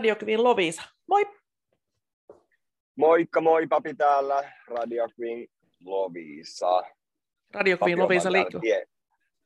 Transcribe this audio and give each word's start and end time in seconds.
Radio 0.00 0.16
Queen 0.24 0.44
Lovisa. 0.44 0.82
Moi! 1.08 1.26
Moikka 2.96 3.40
moi, 3.40 3.66
papi 3.66 3.94
täällä, 3.94 4.52
Radio 4.68 5.08
Queen 5.20 5.48
Lovisa. 5.80 6.82
Radio 7.54 7.76
Queen 7.76 7.78
Papi 7.78 7.96
Lovisa 7.96 8.32
liittyy. 8.32 8.60
Tie, 8.60 8.86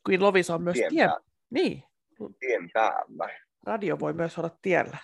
Queen 0.09 0.23
Lovisa 0.23 0.55
on 0.55 0.63
myös 0.63 0.75
tien, 0.77 0.91
tie. 0.91 1.07
päällä, 1.07 1.25
Niin, 1.51 1.83
tien 2.41 2.71
päällä, 2.73 3.29
radio 3.67 3.99
voi 3.99 4.13
myös 4.13 4.39
olla 4.39 4.51
tiellä. 4.63 4.97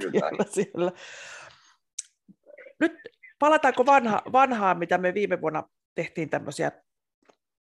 kyllä. 0.00 0.10
tiellä 0.12 0.44
siellä. 0.50 0.92
Nyt 2.80 2.92
palataanko 3.38 3.86
vanha, 3.86 4.22
vanhaan, 4.32 4.78
mitä 4.78 4.98
me 4.98 5.14
viime 5.14 5.40
vuonna 5.40 5.68
tehtiin 5.94 6.30
tämmöisiä 6.30 6.72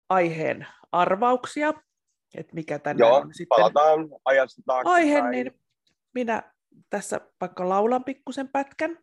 aiheen 0.10 0.68
arvauksia, 0.92 1.74
että 2.38 2.54
mikä 2.56 2.80
tänään 2.80 3.00
Joo, 3.10 3.16
on 3.18 3.34
sitten 3.34 3.48
palataan 3.58 4.00
ajasta 4.26 4.62
taaksepäin. 4.66 4.96
aihe, 4.96 5.30
niin 5.30 5.60
minä 6.14 6.53
tässä 6.90 7.22
vaikka 7.42 7.70
laulan 7.70 8.04
pikkusen 8.04 8.50
pätkän. 8.50 9.00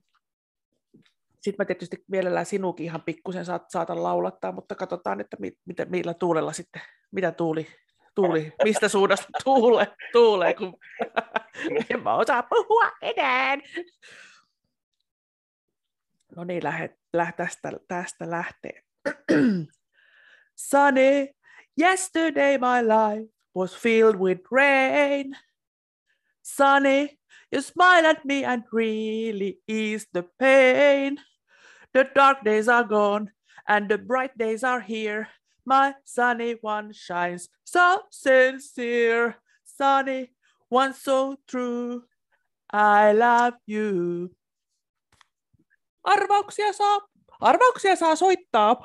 Sitten 1.41 1.55
mä 1.59 1.65
tietysti 1.65 2.05
mielellään 2.09 2.47
sinukin 2.47 2.85
ihan 2.85 3.03
pikkusen 3.03 3.45
saat, 3.45 3.71
saatan 3.71 4.03
laulattaa, 4.03 4.53
mutta 4.53 4.75
katsotaan, 4.75 5.21
että 5.21 5.37
mi, 5.41 5.53
mitä, 5.65 5.85
millä 5.85 6.15
tuulella 6.15 6.53
sitten, 6.53 6.83
mitä 7.13 7.33
tuuli, 7.33 7.67
tuuli 8.15 8.53
mistä 8.65 8.89
suunnasta 8.89 9.29
tuule, 9.45 9.97
tuulee, 10.13 10.55
kun 10.55 10.79
en 11.91 12.03
mä 12.03 12.15
osaa 12.15 12.43
puhua 12.43 12.91
enää. 13.03 13.59
No 16.37 16.45
niin, 16.45 16.65
lähde, 16.65 16.97
lähde 17.13 17.33
tästä, 17.37 17.73
tästä 17.89 18.31
lähtee. 18.31 18.83
Sunny, 20.71 21.29
yesterday 21.81 22.59
my 22.59 22.83
life 22.83 23.33
was 23.57 23.77
filled 23.77 24.17
with 24.17 24.43
rain. 24.53 25.37
Sunny, 26.43 27.20
you 27.51 27.61
smile 27.61 28.07
at 28.07 28.25
me 28.25 28.45
and 28.45 28.63
really 28.73 29.59
ease 29.67 30.07
the 30.13 30.25
pain. 30.39 31.19
The 31.93 32.07
dark 32.15 32.45
days 32.45 32.69
are 32.69 32.85
gone 32.85 33.31
and 33.67 33.89
the 33.89 33.99
bright 33.99 34.37
days 34.39 34.65
are 34.65 34.81
here. 34.81 35.29
My 35.65 35.95
sunny 36.05 36.57
one 36.61 36.93
shines 36.93 37.49
so 37.65 38.03
sincere. 38.11 39.37
Sunny 39.65 40.31
one 40.69 40.95
so 40.95 41.37
true. 41.49 42.05
I 42.71 43.13
love 43.13 43.55
you. 43.67 44.31
Arvauksia 46.07 46.73
saa, 46.73 47.01
arvauksia 47.41 47.97
saa 47.97 48.17
soittaa. 48.17 48.77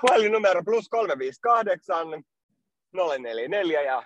Puhelinnumero 0.00 0.62
plus 0.64 0.88
358 0.90 2.22
044 2.92 3.82
ja 3.82 4.02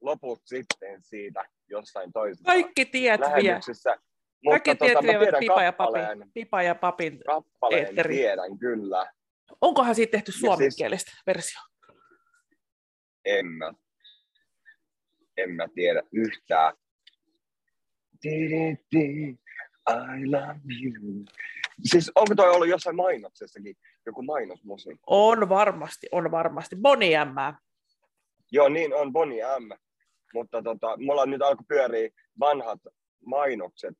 loput 0.00 0.42
sitten 0.44 1.02
siitä 1.02 1.44
jossain 1.68 2.12
toisessa 2.12 2.44
Kaikki 2.44 2.84
tiet 2.84 3.20
vie. 3.20 3.28
lähetyksessä. 3.30 3.90
Kaikki 3.90 4.70
Mutta 4.70 4.84
tiet 4.86 4.94
tota, 4.94 5.06
vievät 5.08 5.38
Pipa 5.40 5.62
ja, 5.62 5.72
papin, 5.72 6.30
Pipa 6.34 6.62
ja 6.62 6.74
Papin. 6.74 7.20
kappaleen 7.26 7.86
eetteri. 7.86 8.14
tiedän 8.14 8.58
kyllä. 8.58 9.12
Onkohan 9.60 9.94
siitä 9.94 10.10
tehty 10.10 10.32
siis- 10.32 10.40
suomenkielistä 10.40 11.12
versio? 11.26 11.60
En 13.24 13.46
mä, 13.46 13.72
en 15.36 15.50
mä 15.50 15.66
tiedä 15.74 16.02
yhtään. 16.12 16.74
I 18.24 20.26
love 20.26 20.60
you. 20.82 21.24
Siis 21.84 22.12
onko 22.14 22.34
toi 22.34 22.50
ollut 22.50 22.68
jossain 22.68 22.96
mainoksessakin, 22.96 23.76
joku 24.06 24.22
mainosmusiikki? 24.22 25.02
On 25.06 25.48
varmasti, 25.48 26.06
on 26.12 26.30
varmasti. 26.30 26.76
Boni 26.76 27.10
M. 27.10 27.54
Joo, 28.52 28.68
niin 28.68 28.94
on 28.94 29.12
Bonnie 29.12 29.44
M. 29.60 29.68
Mutta 30.34 30.62
tota, 30.62 30.96
mulla 30.96 31.26
nyt 31.26 31.42
alkoi 31.42 31.64
pyöriä 31.68 32.08
vanhat 32.40 32.80
mainokset 33.26 33.96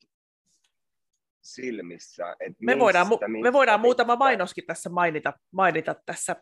silmissä. 1.41 2.36
Et 2.41 2.52
Me 2.60 2.78
voidaan, 2.78 3.06
mu- 3.06 3.10
mistä, 3.10 3.28
me 3.28 3.38
mistä, 3.38 3.52
voidaan 3.52 3.80
muutama 3.80 4.12
mistä. 4.12 4.18
mainoskin 4.24 4.66
tässä 4.66 4.91
mainita, 4.91 5.32
mainita 5.52 5.94
tässä 6.06 6.36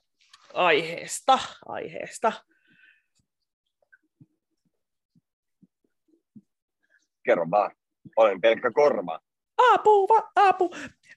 aiheesta. 0.55 1.39
aiheesta. 1.67 2.33
Kerro 7.23 7.47
vaan. 7.51 7.71
Olen 8.17 8.41
pelkkä 8.41 8.71
korva. 8.71 9.21
Aapu, 9.59 10.09
va, 10.09 10.31
aapu. 10.37 10.71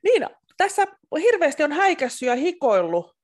Niin, 0.03 0.27
tässä 0.57 0.87
hirveästi 1.19 1.63
on 1.63 1.71
häikässyt 1.71 2.27
ja 2.27 2.35
hikoillut 2.35 3.17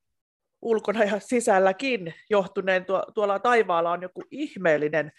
ulkona 0.61 1.03
ja 1.03 1.19
sisälläkin 1.19 2.13
johtuneen 2.29 2.85
tuo, 2.85 3.03
tuolla 3.13 3.39
taivaalla 3.39 3.91
on 3.91 4.01
joku 4.01 4.23
ihmeellinen 4.31 5.11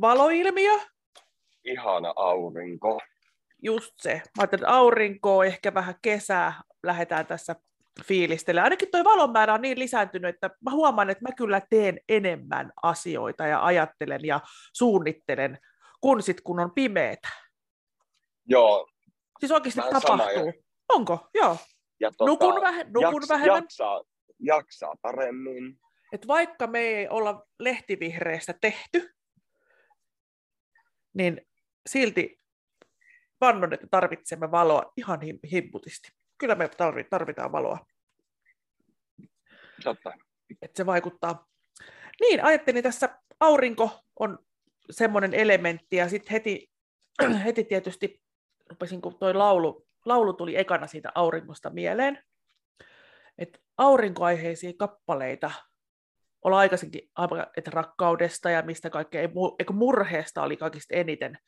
valoilmiö. 0.00 0.72
Ihana 1.64 2.12
aurinko. 2.16 3.00
Just 3.62 3.92
se. 3.98 4.14
Mä 4.14 4.22
ajattelin, 4.38 4.64
että 4.64 4.74
aurinkoa, 4.74 5.44
ehkä 5.44 5.74
vähän 5.74 5.94
kesää 6.02 6.52
lähdetään 6.82 7.26
tässä 7.26 7.56
fiilistelemään. 8.04 8.64
Ainakin 8.64 8.88
tuo 8.90 9.04
valon 9.04 9.32
määrä 9.32 9.54
on 9.54 9.62
niin 9.62 9.78
lisääntynyt, 9.78 10.34
että 10.34 10.50
mä 10.64 10.70
huomaan, 10.70 11.10
että 11.10 11.24
mä 11.28 11.34
kyllä 11.36 11.62
teen 11.70 12.00
enemmän 12.08 12.72
asioita 12.82 13.46
ja 13.46 13.64
ajattelen 13.64 14.20
ja 14.24 14.40
suunnittelen, 14.72 15.58
kun 16.00 16.22
sit 16.22 16.40
kun 16.40 16.60
on 16.60 16.70
pimeetä. 16.74 17.28
Joo. 18.46 18.88
Siis 19.40 19.52
oikeasti 19.52 19.80
Vähän 19.80 20.02
tapahtuu. 20.02 20.52
Onko? 20.88 21.28
Joo. 21.34 21.56
Ja 22.00 22.10
tota, 22.18 22.30
Nukun, 22.30 22.60
vähe, 22.60 22.84
nukun 22.84 23.12
jaks, 23.12 23.28
vähemmän. 23.28 23.62
Jaksaa, 23.62 24.02
jaksaa 24.38 24.94
paremmin. 25.02 25.78
että 26.12 26.26
vaikka 26.26 26.66
me 26.66 26.78
ei 26.80 27.08
olla 27.08 27.46
lehtivihreästä 27.58 28.54
tehty, 28.60 29.10
niin 31.14 31.40
silti 31.88 32.40
vannon, 33.40 33.72
että 33.72 33.86
tarvitsemme 33.90 34.50
valoa 34.50 34.92
ihan 34.96 35.20
him- 35.22 35.50
himputisti. 35.52 36.08
Kyllä 36.38 36.54
me 36.54 36.66
tarvi- 36.66 37.06
tarvitaan 37.10 37.52
valoa, 37.52 37.86
Totta. 39.84 40.12
että 40.62 40.76
se 40.76 40.86
vaikuttaa. 40.86 41.46
Niin, 42.20 42.44
ajattelin 42.44 42.82
tässä 42.82 43.18
aurinko 43.40 44.00
on 44.18 44.38
semmoinen 44.90 45.34
elementti 45.34 45.96
ja 45.96 46.08
sitten 46.08 46.32
heti, 46.32 46.70
heti 47.44 47.64
tietysti 47.64 48.22
rupesin, 48.70 49.00
kun 49.00 49.18
toi 49.18 49.34
laulu, 49.34 49.86
laulu 50.04 50.32
tuli 50.32 50.56
ekana 50.56 50.86
siitä 50.86 51.12
auringosta 51.14 51.70
mieleen, 51.70 52.24
että 53.38 53.58
aurinkoaiheisia 53.78 54.72
kappaleita 54.78 55.50
olla 56.42 56.58
aikaisemmin, 56.58 57.10
että 57.56 57.70
rakkaudesta 57.70 58.50
ja 58.50 58.62
mistä 58.62 58.90
kaikkea, 58.90 59.20
eikö 59.58 59.72
murheesta 59.72 60.42
oli 60.42 60.56
kaikista 60.56 60.94
eniten 60.94 61.38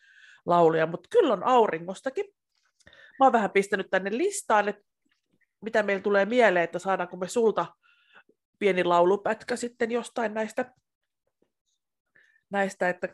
lauluja, 0.47 0.87
mutta 0.87 1.09
kyllä 1.09 1.33
on 1.33 1.45
auringostakin. 1.45 2.25
Mä 3.19 3.27
oon 3.27 3.33
vähän 3.33 3.51
pistänyt 3.51 3.91
tänne 3.91 4.17
listaan, 4.17 4.69
että 4.69 4.83
mitä 5.61 5.83
meillä 5.83 6.03
tulee 6.03 6.25
mieleen, 6.25 6.65
että 6.65 6.79
saadaanko 6.79 7.17
me 7.17 7.29
sulta 7.29 7.67
pieni 8.59 8.85
laulupätkä 8.85 9.57
sitten 9.57 9.91
jostain 9.91 10.35
näistä, 10.35 10.75
näistä 12.51 12.89
että 12.89 13.09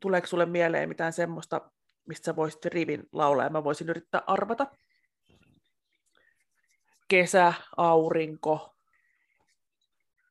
tuleeko 0.00 0.26
sulle 0.26 0.46
mieleen 0.46 0.88
mitään 0.88 1.12
semmoista, 1.12 1.70
mistä 2.08 2.24
sä 2.24 2.36
voisit 2.36 2.64
rivin 2.64 3.08
laulaa, 3.12 3.46
ja 3.46 3.50
mä 3.50 3.64
voisin 3.64 3.88
yrittää 3.88 4.22
arvata. 4.26 4.66
Kesä, 7.08 7.52
aurinko, 7.76 8.71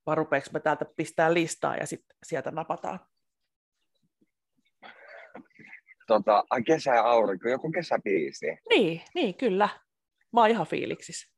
vai 0.06 0.16
rupeeko 0.16 0.48
me 0.54 0.60
täältä 0.60 0.86
pistää 0.98 1.34
listaa 1.34 1.76
ja 1.76 1.86
sitten 1.86 2.18
sieltä 2.24 2.52
napataan? 2.52 3.00
Tota, 6.08 6.44
kesä 6.66 6.96
ja 6.96 7.04
aurinko, 7.04 7.50
joku 7.50 7.72
kesäbiisi. 7.72 8.46
Niin, 8.70 9.02
niin 9.16 9.36
kyllä. 9.36 9.70
Mä 10.34 10.42
oon 10.42 10.50
ihan 10.50 10.68
fiiliksissä. 10.68 11.32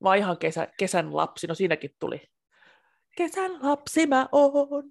Mä 0.00 0.08
oon 0.08 0.18
ihan 0.18 0.38
kesä, 0.38 0.68
kesän 0.78 1.16
lapsi, 1.16 1.46
no 1.46 1.54
siinäkin 1.54 1.90
tuli. 2.00 2.22
Kesän 3.16 3.52
lapsi 3.62 4.06
mä 4.06 4.28
oon. 4.32 4.90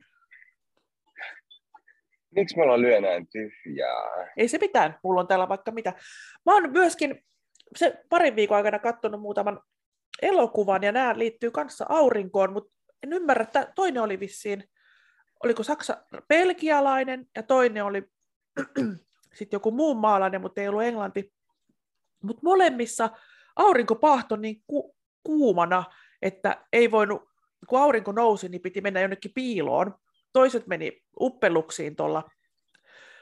Miksi 2.35 2.57
me 2.57 2.63
ollaan 2.63 2.81
lyö 2.81 3.01
näin 3.01 3.27
tyhjää? 3.27 4.33
Ei 4.37 4.47
se 4.47 4.57
mitään, 4.57 4.99
mulla 5.03 5.21
on 5.21 5.27
täällä 5.27 5.49
vaikka 5.49 5.71
mitä. 5.71 5.93
Mä 6.45 6.53
oon 6.53 6.71
myöskin 6.71 7.25
se 7.75 8.03
parin 8.09 8.35
viikon 8.35 8.57
aikana 8.57 8.79
katsonut 8.79 9.21
muutaman 9.21 9.61
elokuvan, 10.21 10.83
ja 10.83 10.91
nämä 10.91 11.17
liittyy 11.17 11.51
kanssa 11.51 11.85
aurinkoon, 11.89 12.53
mutta 12.53 12.73
en 13.03 13.13
ymmärrä, 13.13 13.43
että 13.43 13.71
toinen 13.75 14.03
oli 14.03 14.19
vissiin, 14.19 14.63
oliko 15.43 15.63
Saksa 15.63 15.97
belgialainen, 16.27 17.27
ja 17.35 17.43
toinen 17.43 17.85
oli 17.85 18.03
sitten 19.37 19.57
joku 19.57 19.71
muu 19.71 19.95
maalainen, 19.95 20.41
mutta 20.41 20.61
ei 20.61 20.67
ollut 20.67 20.83
englanti. 20.83 21.33
Mutta 22.23 22.41
molemmissa 22.43 23.09
aurinko 23.55 23.95
pahtoi 23.95 24.37
niin 24.37 24.63
ku- 24.67 24.95
kuumana, 25.23 25.83
että 26.21 26.65
ei 26.73 26.91
voinut, 26.91 27.29
kun 27.67 27.79
aurinko 27.79 28.11
nousi, 28.11 28.49
niin 28.49 28.61
piti 28.61 28.81
mennä 28.81 29.01
jonnekin 29.01 29.31
piiloon. 29.35 29.93
Toiset 30.33 30.67
meni 30.67 31.03
uppeluksiin 31.19 31.95
tuolla 31.95 32.29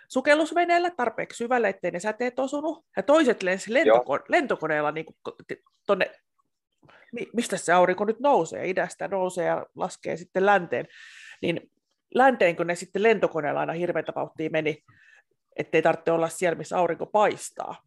sukellusveneellä 0.08 0.92
tarpeeksi 0.92 1.38
syvälle, 1.38 1.70
ettei 1.70 1.92
ne 1.92 2.00
säteet 2.00 2.40
osunut. 2.40 2.86
Ja 2.98 3.04
toiset 3.04 3.44
lensi 3.44 3.72
lentoko- 3.74 4.26
lentokoneella 4.28 4.92
niin 4.92 5.06
mi- 5.50 6.12
mistä 7.34 7.58
se 7.58 7.74
aurinko 7.74 8.06
nyt 8.06 8.20
nousee, 8.20 8.70
idästä 8.70 9.08
nousee 9.08 9.46
ja 9.46 9.66
laskee 9.76 10.18
sitten 10.18 10.46
länteen. 10.46 10.88
Niin 11.42 11.72
länteen, 12.16 12.56
kun 12.56 12.68
ne 12.68 12.76
sitten 12.76 13.04
lentokoneella 13.04 13.60
aina 13.60 13.74
hirveätä 13.74 14.14
vauhtia 14.16 14.50
meni, 14.50 14.84
ettei 15.56 15.82
tarvitse 15.82 16.12
olla 16.12 16.30
siellä, 16.30 16.58
missä 16.58 16.78
aurinko 16.78 17.06
paistaa. 17.06 17.82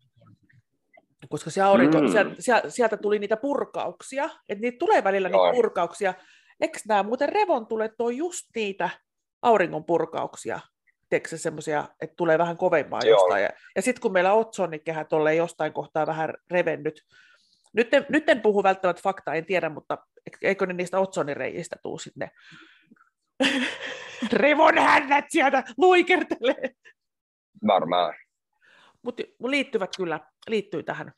Koska 1.29 1.51
se 1.51 1.63
aurinko, 1.63 2.01
mm. 2.01 2.09
sieltä, 2.39 2.71
sieltä 2.71 2.97
tuli 2.97 3.19
niitä 3.19 3.37
purkauksia, 3.37 4.31
että 4.49 4.63
niitä 4.63 4.79
tulee 4.79 5.05
välillä 5.05 5.29
Joo. 5.29 5.45
niitä 5.45 5.57
purkauksia. 5.57 6.15
Eikö 6.61 6.79
nämä 6.89 7.03
muuten 7.03 7.29
revontulet 7.29 7.93
on 7.99 8.17
just 8.17 8.47
niitä 8.55 8.91
auringon 9.43 9.85
purkauksia, 9.85 10.61
teekö 11.09 11.37
semmoisia, 11.37 11.85
että 12.01 12.17
tulee 12.17 12.39
vähän 12.39 12.57
kovempaa 12.57 13.01
Joo. 13.05 13.21
jostain. 13.21 13.43
Ja, 13.43 13.51
ja 13.77 13.83
sitten 13.83 14.03
kun 14.03 14.13
meillä 14.13 14.33
otsonikehät 14.33 15.13
on 15.13 15.37
jostain 15.37 15.73
kohtaa 15.73 16.07
vähän 16.07 16.35
revennyt, 16.51 17.03
nyt 17.73 17.95
en, 17.95 18.07
nyt 18.09 18.29
en 18.29 18.41
puhu 18.41 18.63
välttämättä 18.63 19.03
faktaa, 19.03 19.35
en 19.35 19.47
tiedä, 19.47 19.69
mutta 19.69 19.99
eikö 20.43 20.67
ne 20.67 20.73
niistä 20.73 20.99
otsonireijistä 20.99 21.77
tuu 21.83 21.99
sitten 21.99 22.31
revon 24.33 24.79
hännät 24.79 25.25
sieltä 25.29 25.65
luikertelee. 25.77 26.71
Varmaan. 27.67 28.15
Mutta 29.03 29.23
liittyvät 29.45 29.91
kyllä, 29.97 30.21
liittyy 30.49 30.83
tähän 30.83 31.13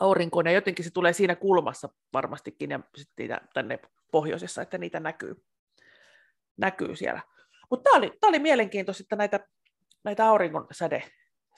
aurinkoon 0.00 0.46
ja 0.46 0.52
jotenkin 0.52 0.84
se 0.84 0.90
tulee 0.90 1.12
siinä 1.12 1.36
kulmassa 1.36 1.88
varmastikin 2.12 2.70
ja 2.70 2.80
sitten 2.96 3.40
tänne 3.54 3.78
pohjoisessa, 4.12 4.62
että 4.62 4.78
niitä 4.78 5.00
näkyy, 5.00 5.44
näkyy 6.56 6.96
siellä. 6.96 7.20
Mutta 7.70 7.90
tämä 7.90 7.98
oli, 7.98 8.12
tää 8.20 8.28
oli 8.28 8.38
mielenkiintoista, 8.38 9.02
että 9.02 9.16
näitä, 9.16 9.40
näitä 10.04 10.26
auringon 10.26 10.66
säde, 10.72 11.02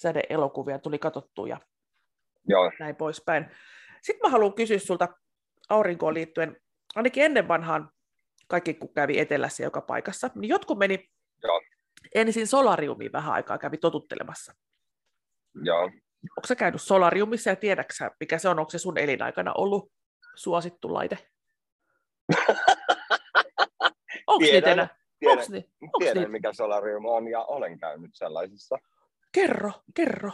säde-elokuvia 0.02 0.78
tuli 0.78 0.98
katsottua 0.98 1.48
ja 1.48 1.60
Joo. 2.48 2.72
näin 2.80 2.96
poispäin. 2.96 3.46
Sitten 4.02 4.28
mä 4.28 4.32
haluan 4.32 4.54
kysyä 4.54 4.78
sulta 4.78 5.08
aurinkoon 5.68 6.14
liittyen, 6.14 6.56
ainakin 6.94 7.24
ennen 7.24 7.48
vanhaan 7.48 7.90
kaikki 8.48 8.74
kun 8.74 8.94
kävi 8.94 9.18
etelässä 9.18 9.62
joka 9.62 9.80
paikassa, 9.80 10.30
niin 10.34 10.48
jotkut 10.48 10.78
meni 10.78 11.10
Joo. 11.42 11.62
ensin 12.14 12.46
solariumiin 12.46 13.12
vähän 13.12 13.34
aikaa, 13.34 13.58
kävi 13.58 13.76
totuttelemassa. 13.76 14.52
Joo. 15.62 15.82
Onko 16.36 16.46
sä 16.46 16.56
käynyt 16.56 16.82
solariumissa 16.82 17.50
ja 17.50 17.56
tiedäksä, 17.56 18.10
mikä 18.20 18.38
se 18.38 18.48
on? 18.48 18.58
Onko 18.58 18.70
se 18.70 18.78
sun 18.78 18.98
elinaikana 18.98 19.52
ollut 19.52 19.92
suosittu 20.34 20.94
laite? 20.94 21.18
Onko 24.26 24.40
niitä 24.40 24.72
enää? 24.72 24.88
Tiedän, 25.18 25.38
Onks 25.38 25.50
ni, 25.50 25.70
onks 25.82 25.98
tiedän 25.98 26.16
niitä? 26.16 26.30
mikä 26.30 26.52
solarium 26.52 27.04
on 27.04 27.28
ja 27.28 27.42
olen 27.42 27.78
käynyt 27.78 28.10
sellaisissa. 28.14 28.78
Kerro, 29.32 29.72
kerro. 29.94 30.32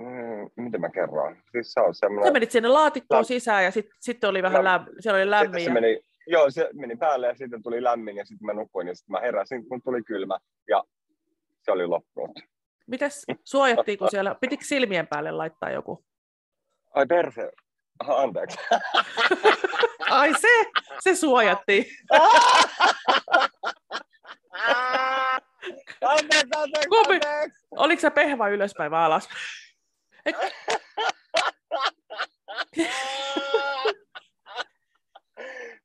Mm, 0.00 0.50
miten 0.64 0.80
mä 0.80 0.88
kerron? 0.88 1.36
Siis 1.52 1.72
se 1.72 1.80
on 1.80 1.94
semmoinen... 1.94 2.28
Sä 2.28 2.32
menit 2.32 2.50
sinne 2.50 2.68
laatikkoon 2.68 3.18
Läm... 3.18 3.24
sisään 3.24 3.64
ja 3.64 3.70
sitten 3.70 3.96
sit 4.00 4.24
oli 4.24 4.42
vähän 4.42 4.64
Läm... 4.64 4.82
läm... 4.82 4.94
siellä 5.00 5.18
oli 5.18 5.30
lämmin. 5.30 5.64
Se 5.64 5.70
meni, 5.70 6.00
joo, 6.26 6.50
se 6.50 6.70
meni 6.72 6.96
päälle 6.96 7.26
ja 7.26 7.34
sitten 7.34 7.62
tuli 7.62 7.82
lämmin 7.82 8.16
ja 8.16 8.24
sitten 8.24 8.46
mä 8.46 8.52
nukuin 8.52 8.88
ja 8.88 8.94
sitten 8.94 9.12
mä 9.12 9.20
heräsin, 9.20 9.68
kun 9.68 9.82
tuli 9.82 10.02
kylmä 10.02 10.38
ja 10.68 10.84
se 11.62 11.72
oli 11.72 11.86
loppunut. 11.86 12.38
Mites 12.86 13.24
suojattiinko 13.44 14.08
siellä? 14.10 14.34
Pitikö 14.40 14.64
silmien 14.64 15.06
päälle 15.06 15.30
laittaa 15.30 15.70
joku? 15.70 16.04
Ai 16.94 17.06
perse. 17.06 17.50
Aha, 17.98 18.16
anteeksi. 18.16 18.58
Ai 20.10 20.34
se, 20.40 20.64
se 21.00 21.14
suojattiin. 21.14 21.84
anteeksi, 26.02 26.48
anteeksi, 26.56 26.88
anteeksi. 26.98 27.58
Oliko 27.70 28.00
se 28.00 28.10
pehva 28.10 28.48
ylöspäin 28.48 28.90
vai 28.90 29.04
alas? 29.04 29.28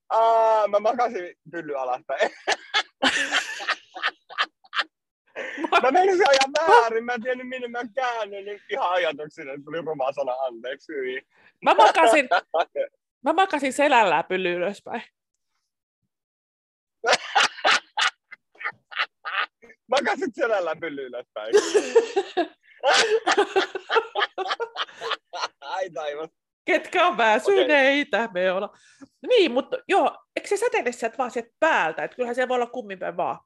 Aa, 0.09 0.67
mä 0.67 0.79
makasin 0.79 1.35
pylly 1.51 1.75
alaspäin. 1.77 2.29
Mä 5.81 5.91
menin 5.91 6.17
se 6.17 6.23
ajan 6.29 6.51
väärin, 6.67 7.05
mä 7.05 7.13
en 7.13 7.21
tiennyt 7.23 7.47
minne 7.49 7.67
mä 7.67 7.79
käännyin, 7.95 8.45
niin 8.45 8.61
ihan 8.69 8.91
ajatuksena 8.91 9.51
tuli 9.65 9.81
ruma 9.81 10.11
sana 10.11 10.31
anteeksi. 10.33 10.93
Mä 11.65 11.73
makasin, 11.73 12.29
mä 13.23 13.33
makasin 13.33 13.73
selällä 13.73 14.23
pylly 14.23 14.53
ylöspäin. 14.53 15.01
Makasit 19.87 20.35
selällä 20.35 20.75
pylly 20.75 21.05
ylöspäin. 21.05 21.53
Ai 25.61 25.89
taivas. 25.89 26.29
Ketkä 26.91 27.07
on 27.07 27.17
väsyneitä, 27.17 28.23
okay. 28.23 28.33
me 28.33 28.51
olla. 28.51 28.77
Niin, 29.27 29.51
mutta 29.51 29.77
joo, 29.87 30.17
eikö 30.35 30.47
se 30.47 30.57
säteile 30.57 30.91
sieltä 30.91 31.17
vaan 31.17 31.31
sieltä 31.31 31.51
päältä? 31.59 32.03
Että 32.03 32.15
kyllähän 32.15 32.35
se 32.35 32.47
voi 32.47 32.55
olla 32.55 32.67
kummin 32.67 32.99
päin 32.99 33.17
vaan. 33.17 33.39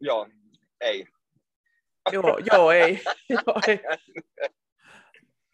Joo, 0.00 0.28
ei. 0.80 1.06
joo, 2.12 2.38
joo, 2.52 2.70
ei. 2.70 3.00
joo, 3.28 3.60
ei. 3.66 3.80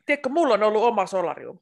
Tiedätkö, 0.06 0.28
mulla 0.28 0.54
on 0.54 0.62
ollut 0.62 0.82
oma 0.82 1.06
solarium. 1.06 1.58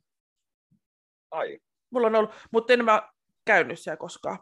Ai. 1.31 1.59
Mulla 1.91 2.07
on 2.07 2.15
ollut, 2.15 2.35
mutta 2.53 2.73
en 2.73 2.85
mä 2.85 3.13
käynyt 3.45 3.79
siellä 3.79 3.97
koskaan. 3.97 4.39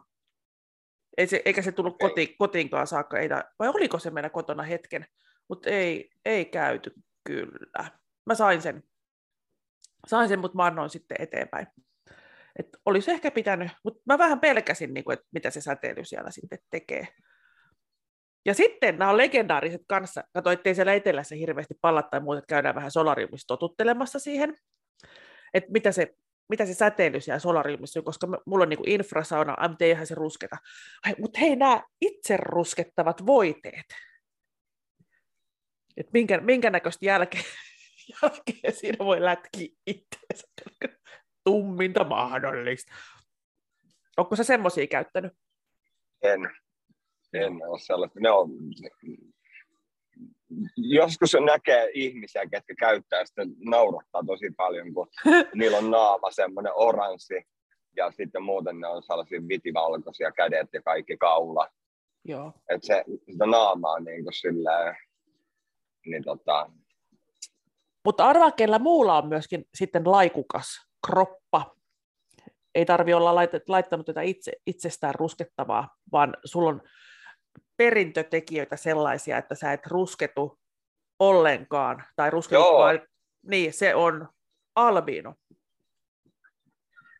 Ei 1.17 1.27
se, 1.27 1.41
eikä 1.45 1.61
se 1.61 1.71
tullut 1.71 1.97
koti, 2.01 2.35
kotiinkaan 2.39 2.87
saakka, 2.87 3.19
ei, 3.19 3.29
vai 3.59 3.67
oliko 3.67 3.99
se 3.99 4.09
meidän 4.09 4.31
kotona 4.31 4.63
hetken, 4.63 5.05
mutta 5.49 5.69
ei, 5.69 6.09
ei 6.25 6.45
käyty 6.45 6.93
kyllä. 7.23 7.91
Mä 8.25 8.35
sain 8.35 8.61
sen, 8.61 8.83
sain 10.07 10.29
sen 10.29 10.39
mutta 10.39 10.57
mä 10.57 10.89
sitten 10.89 11.17
eteenpäin. 11.19 11.67
Et 12.59 12.67
olisi 12.85 13.11
ehkä 13.11 13.31
pitänyt, 13.31 13.71
mutta 13.83 14.01
mä 14.05 14.17
vähän 14.17 14.39
pelkäsin, 14.39 14.93
niin 14.93 15.03
kuin, 15.03 15.13
että 15.13 15.27
mitä 15.31 15.49
se 15.49 15.61
säteily 15.61 16.05
siellä 16.05 16.31
sitten 16.31 16.59
tekee. 16.69 17.07
Ja 18.45 18.53
sitten 18.53 18.97
nämä 18.97 19.11
on 19.11 19.17
legendaariset 19.17 19.81
kanssa. 19.87 20.23
Kato, 20.33 20.51
ettei 20.51 20.75
siellä 20.75 20.93
etelässä 20.93 21.35
hirveästi 21.35 21.73
pallat 21.81 22.09
tai 22.09 22.19
muuta, 22.19 22.41
käydään 22.47 22.75
vähän 22.75 22.91
solariumissa 22.91 23.47
totuttelemassa 23.47 24.19
siihen, 24.19 24.57
että 25.53 25.71
mitä 25.71 25.91
se, 25.91 26.13
mitä 26.49 26.65
se 26.65 26.73
säteily 26.73 27.21
siellä 27.21 27.39
solariumissa 27.39 27.99
on, 27.99 28.03
koska 28.03 28.27
mulla 28.45 28.63
on 28.63 28.69
niin 28.69 28.89
infrasauna, 28.89 29.69
mutta 29.69 29.85
eihän 29.85 30.07
se 30.07 30.15
rusketa. 30.15 30.57
Ai, 31.05 31.15
mutta 31.19 31.39
hei, 31.39 31.55
nämä 31.55 31.83
itse 32.01 32.37
ruskettavat 32.37 33.25
voiteet, 33.25 33.85
että 35.97 36.11
minkä, 36.13 36.41
minkä 36.41 36.69
näköistä 36.69 37.05
jälkeä, 37.05 37.41
jälkeä 38.21 38.71
siinä 38.71 39.05
voi 39.05 39.21
lätkiä 39.21 39.67
itseensä. 39.87 40.47
Tumminta 41.43 42.03
mahdollista. 42.03 42.93
Onko 44.17 44.35
sä 44.35 44.43
semmoisia 44.43 44.87
käyttänyt? 44.87 45.33
En 46.21 46.49
en 47.33 47.67
ole 47.67 47.79
sellaista. 47.79 48.19
Ne 48.19 48.31
on, 48.31 48.49
joskus 50.77 51.35
näkee 51.45 51.89
ihmisiä, 51.93 52.45
ketkä 52.45 52.75
käyttää 52.79 53.25
sitä, 53.25 53.41
naurattaa 53.59 54.23
tosi 54.27 54.49
paljon, 54.57 54.93
kun 54.93 55.07
niillä 55.59 55.77
on 55.77 55.91
naama 55.91 56.31
semmoinen 56.31 56.73
oranssi, 56.75 57.47
ja 57.95 58.11
sitten 58.11 58.43
muuten 58.43 58.79
ne 58.79 58.87
on 58.87 59.03
sellaisia 59.03 59.47
vitivalkoisia 59.47 60.31
kädet 60.31 60.69
ja 60.73 60.81
kaikki 60.81 61.17
kaula. 61.17 61.67
Joo. 62.25 62.53
Et 62.69 62.83
se, 62.83 63.03
sitä 63.31 63.45
naamaa 63.45 63.99
niin 63.99 64.23
kuin 64.23 64.33
silleen, 64.33 64.95
niin 66.05 66.23
tota... 66.23 66.71
Mutta 68.05 68.25
arvaa, 68.25 68.51
kellä 68.51 68.79
muulla 68.79 69.17
on 69.17 69.27
myöskin 69.27 69.65
sitten 69.73 70.11
laikukas 70.11 70.87
kroppa. 71.07 71.75
Ei 72.75 72.85
tarvi 72.85 73.13
olla 73.13 73.35
laittanut 73.67 74.05
tätä 74.05 74.21
itse, 74.21 74.51
itsestään 74.67 75.15
ruskettavaa, 75.15 75.97
vaan 76.11 76.37
sulla 76.45 76.69
on 76.69 76.81
perintötekijöitä 77.77 78.75
sellaisia, 78.75 79.37
että 79.37 79.55
sä 79.55 79.73
et 79.73 79.87
rusketu 79.87 80.59
ollenkaan, 81.19 82.03
tai 82.15 82.29
rusketu 82.29 82.63
vain, 82.63 83.01
niin 83.41 83.73
se 83.73 83.95
on 83.95 84.29
albiino. 84.75 85.35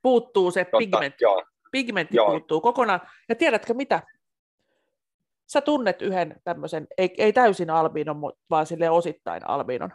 Puuttuu 0.02 0.52
se 0.52 0.66
Totta, 0.66 0.78
pigmentti, 0.78 1.24
joo. 1.24 1.44
pigmentti 1.72 2.18
joo. 2.18 2.28
puuttuu 2.30 2.62
kokonaan. 2.62 3.02
Ja 3.30 3.36
tiedätkö 3.36 3.74
mitä? 3.74 4.04
Sä 5.48 5.62
tunnet 5.62 6.02
yhden 6.02 6.42
tämmöisen, 6.44 6.88
ei, 6.98 7.14
ei 7.18 7.34
täysin 7.34 7.70
albiinon, 7.70 8.18
vaan 8.50 8.66
sille 8.66 8.90
osittain 8.90 9.48
albiinon. 9.48 9.92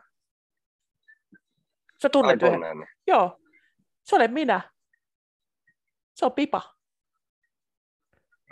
Sä 2.03 2.09
tunnet 2.09 2.43
yhden. 2.43 2.89
Joo, 3.07 3.41
se 4.05 4.17
olen 4.17 4.33
minä. 4.33 4.61
Se 6.15 6.27
on 6.27 6.33
pipa. 6.33 6.63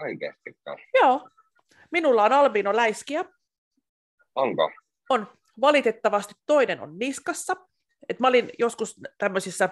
Oikeasti. 0.00 0.56
Joo. 0.94 1.28
Minulla 1.90 2.24
on 2.24 2.32
albino 2.32 2.76
läiskiä. 2.76 3.24
Onko? 4.34 4.70
On. 5.10 5.26
Valitettavasti 5.60 6.34
toinen 6.46 6.80
on 6.80 6.98
niskassa. 6.98 7.56
Et 8.08 8.20
mä 8.20 8.28
olin 8.28 8.50
joskus 8.58 9.00
tämmöisissä 9.18 9.68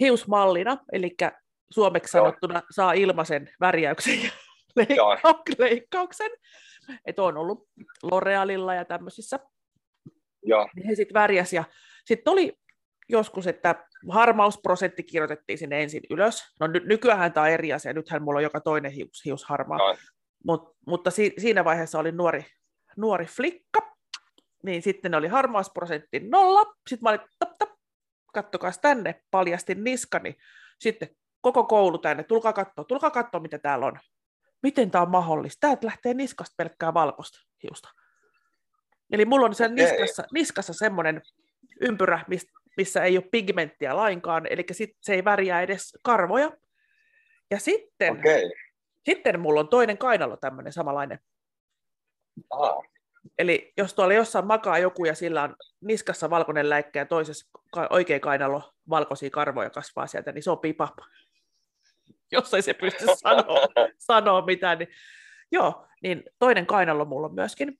hiusmallina, 0.00 0.76
eli 0.92 1.16
suomeksi 1.70 2.10
sanottuna 2.10 2.62
saa 2.70 2.92
ilmaisen 2.92 3.50
värjäyksen 3.60 4.22
ja 4.22 4.30
leikkauksen. 5.58 6.30
Että 7.06 7.22
on 7.22 7.36
ollut 7.36 7.68
L'Orealilla 8.04 8.74
ja 8.74 8.84
tämmöisissä. 8.84 9.38
Joo. 10.46 10.68
Niin 10.76 10.86
he 10.86 10.94
sitten 10.94 11.14
värjäs 11.14 11.52
ja 11.52 11.64
sitten 12.04 12.32
oli 12.32 12.58
joskus, 13.08 13.46
että 13.46 13.86
harmausprosentti 14.10 15.02
kirjoitettiin 15.02 15.58
sinne 15.58 15.82
ensin 15.82 16.02
ylös. 16.10 16.42
No 16.60 16.66
ny- 16.66 16.86
nykyään 16.86 17.32
tämä 17.32 17.44
on 17.46 17.52
eri 17.52 17.72
asia, 17.72 17.92
nythän 17.92 18.22
mulla 18.22 18.38
on 18.38 18.42
joka 18.42 18.60
toinen 18.60 18.92
hius, 18.92 19.24
hius 19.24 19.44
harmaa. 19.44 19.78
No. 19.78 19.96
Mut, 20.44 20.76
mutta 20.86 21.10
si- 21.10 21.34
siinä 21.38 21.64
vaiheessa 21.64 21.98
oli 21.98 22.12
nuori, 22.12 22.46
nuori 22.96 23.26
flikka, 23.26 23.96
niin 24.64 24.82
sitten 24.82 25.14
oli 25.14 25.28
harmausprosentti 25.28 26.20
nolla. 26.20 26.74
Sitten 26.88 27.02
mä 27.02 27.08
olin, 27.08 27.20
tap, 27.38 27.58
tap, 27.58 27.70
kattokaa 28.32 28.70
tänne, 28.82 29.20
paljastin 29.30 29.84
niskani. 29.84 30.36
Sitten 30.80 31.08
koko 31.40 31.64
koulu 31.64 31.98
tänne, 31.98 32.22
tulkaa 32.22 32.52
katsoa, 32.52 32.84
tulkaa 32.84 33.10
katsoa, 33.10 33.40
mitä 33.40 33.58
täällä 33.58 33.86
on. 33.86 33.98
Miten 34.62 34.90
tämä 34.90 35.02
on 35.02 35.10
mahdollista? 35.10 35.60
Täältä 35.60 35.86
lähtee 35.86 36.14
niskasta 36.14 36.54
pelkkää 36.56 36.94
valkoista 36.94 37.38
hiusta. 37.62 37.88
Eli 39.12 39.24
mulla 39.24 39.46
on 39.46 39.54
sen 39.54 39.74
niskassa, 39.74 40.24
niskassa 40.32 40.72
semmoinen 40.72 41.22
ympyrä, 41.80 42.24
mis, 42.28 42.46
missä 42.76 43.04
ei 43.04 43.16
ole 43.16 43.28
pigmenttiä 43.30 43.96
lainkaan, 43.96 44.46
eli 44.50 44.64
sit 44.72 44.96
se 45.00 45.14
ei 45.14 45.24
värjää 45.24 45.62
edes 45.62 45.98
karvoja. 46.02 46.52
Ja 47.50 47.58
sitten, 47.58 48.12
Okei. 48.18 48.52
sitten 49.04 49.40
mulla 49.40 49.60
on 49.60 49.68
toinen 49.68 49.98
kainalo 49.98 50.36
tämmöinen 50.36 50.72
samanlainen. 50.72 51.18
Ah, 52.50 52.84
Eli 53.38 53.72
jos 53.76 53.94
tuolla 53.94 54.14
jossain 54.14 54.46
makaa 54.46 54.78
joku 54.78 55.04
ja 55.04 55.14
sillä 55.14 55.42
on 55.42 55.56
niskassa 55.80 56.30
valkoinen 56.30 56.70
läikkä 56.70 56.98
ja 56.98 57.06
toisessa 57.06 57.46
oikea 57.90 58.20
kainalo 58.20 58.72
valkoisia 58.90 59.30
karvoja 59.30 59.70
kasvaa 59.70 60.06
sieltä, 60.06 60.32
niin 60.32 60.42
se 60.42 60.50
on 60.50 60.58
pipa. 60.58 60.96
Jos 62.32 62.54
ei 62.54 62.62
se 62.62 62.74
pysty 62.74 63.04
sanoa, 63.14 63.58
sanoa 63.98 64.46
mitään, 64.46 64.78
niin 64.78 64.88
joo, 65.52 65.86
niin 66.02 66.22
toinen 66.38 66.66
kainalo 66.66 67.04
mulla 67.04 67.26
on 67.26 67.34
myöskin, 67.34 67.78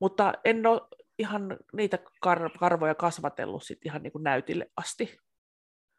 mutta 0.00 0.34
en 0.44 0.66
ole 0.66 0.80
ihan 1.18 1.56
niitä 1.72 1.98
kar- 2.26 2.58
karvoja 2.58 2.94
kasvatellut 2.94 3.62
sit 3.62 3.78
ihan 3.84 4.02
niin 4.02 4.12
kuin 4.12 4.22
näytille 4.24 4.70
asti. 4.76 5.18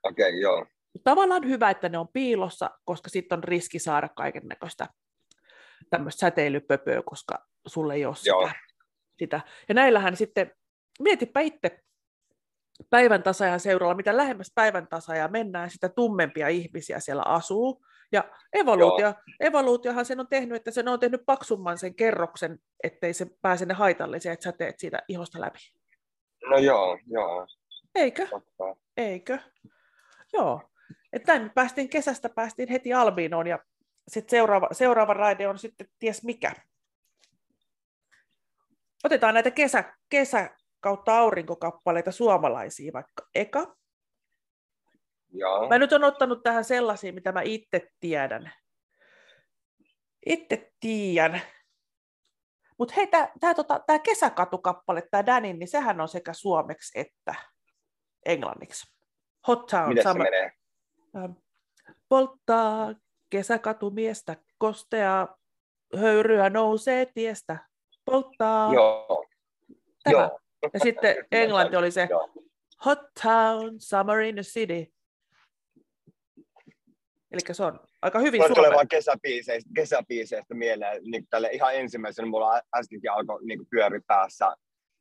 okei, 0.04 0.42
joo. 0.42 0.66
Tavallaan 1.04 1.48
hyvä, 1.48 1.70
että 1.70 1.90
ne 1.90 1.98
on 1.98 2.08
piilossa, 2.14 2.70
koska 2.86 3.10
sitten 3.10 3.38
on 3.38 3.44
riski 3.44 3.80
saada 3.80 4.10
kaiken 4.10 4.48
näköistä 4.48 4.88
tämmöistä 5.90 6.20
säteilypöpöä, 6.20 7.02
koska 7.06 7.46
sulle 7.68 7.94
ei 7.94 8.06
ole 8.06 8.16
Joo. 8.26 8.48
sitä, 8.48 8.60
sitä. 9.20 9.42
Ja 9.70 9.76
näillähän 9.76 10.16
sitten, 10.16 10.52
mietipä 11.00 11.40
itse 11.40 11.80
päivän 12.90 13.24
tasajan 13.24 13.60
seuralla, 13.60 13.96
mitä 13.96 14.18
lähemmäs 14.18 14.52
päivän 14.56 14.88
tasajaa 14.88 15.28
mennään, 15.28 15.70
sitä 15.70 15.90
tummempia 15.90 16.48
ihmisiä 16.48 17.00
siellä 17.00 17.24
asuu. 17.24 17.86
Ja 18.12 18.24
evoluutio, 18.54 19.14
evoluutiohan 19.40 20.06
sen 20.06 20.20
on 20.20 20.28
tehnyt, 20.28 20.56
että 20.56 20.72
sen 20.72 20.88
on 20.88 21.00
tehnyt 21.00 21.26
paksumman 21.26 21.78
sen 21.78 21.96
kerroksen, 21.96 22.60
ettei 22.84 23.14
se 23.14 23.26
pääse 23.42 23.66
ne 23.66 23.74
haitalliset 23.74 24.42
säteet 24.42 24.80
siitä 24.80 25.02
ihosta 25.08 25.42
läpi. 25.42 25.60
No 26.50 26.58
joo, 26.58 27.00
joo, 27.08 27.48
Eikö? 27.96 28.28
totta. 28.28 28.76
Eikö? 28.98 29.40
Joo. 30.34 30.62
Että 31.14 31.32
näin 31.32 31.44
me 31.44 31.50
päästiin 31.50 31.90
kesästä, 31.90 32.30
päästiin 32.30 32.70
heti 32.70 32.94
Albinoon 32.94 33.48
ja 33.48 33.60
sitten 34.08 34.32
seuraava, 34.32 34.68
seuraava 34.72 35.14
raide 35.14 35.48
on 35.48 35.58
sitten 35.58 35.88
ties 36.00 36.24
mikä. 36.24 36.52
Otetaan 39.04 39.34
näitä 39.34 39.52
kesä, 39.52 39.94
kesä 40.10 40.50
kautta 40.80 41.18
aurinkokappaleita 41.18 42.12
suomalaisia 42.12 42.94
vaikka 42.94 43.28
eka. 43.36 43.76
Joo, 45.30 45.68
Mä 45.70 45.78
nyt 45.78 45.94
on 45.94 46.04
ottanut 46.04 46.44
tähän 46.44 46.64
sellaisia, 46.64 47.14
mitä 47.14 47.32
mä 47.32 47.42
itse 47.42 47.90
tiedän. 48.00 48.54
Itse 50.26 50.72
tiedän. 50.80 51.42
Mutta 52.78 52.94
hei, 52.98 53.08
tämä 53.40 53.54
tota, 53.56 53.80
tää 53.88 54.00
kesäkatukappale, 54.00 55.08
tämä 55.12 55.26
Danin, 55.26 55.60
niin 55.60 55.68
sehän 55.68 56.02
on 56.02 56.08
sekä 56.08 56.34
suomeksi 56.34 57.00
että 57.00 57.36
englanniksi. 58.26 58.94
Hot 59.48 59.66
Town. 59.66 59.90
miten 59.90 60.04
se 60.04 60.10
sama- 60.10 60.24
menee? 60.24 60.52
Ähm, 61.18 61.32
polttaa 62.10 62.94
kesäkatumiestä, 63.30 64.36
kosteaa 64.58 65.38
höyryä 65.98 66.50
nousee 66.50 67.06
tiestä, 67.06 67.58
polttaa 68.06 68.74
Joo, 68.74 69.26
tämä. 70.04 70.12
joo. 70.22 70.40
Ja 70.74 70.80
sitten 70.80 71.16
englanti 71.32 71.76
oli 71.76 71.92
se 71.92 72.08
Joo. 72.10 72.30
Hot 72.86 73.00
Town, 73.24 73.76
Summer 73.80 74.20
in 74.20 74.36
the 74.36 74.44
City. 74.44 74.94
Eli 77.32 77.40
se 77.52 77.64
on 77.64 77.80
aika 78.02 78.20
hyvin 78.20 78.42
suomen. 78.42 78.56
tulee 78.56 78.72
vaan 78.72 78.88
kesäbiiseistä, 78.88 79.70
kesäbiiseistä 79.76 80.54
mieleen, 80.54 81.04
niin 81.04 81.28
tälle 81.30 81.50
ihan 81.52 81.76
ensimmäisenä 81.76 82.28
mulla 82.28 82.62
äskenkin 82.76 83.12
alkoi 83.12 83.46
niin 83.46 83.68
pyöri 83.70 84.00
päässä. 84.08 84.56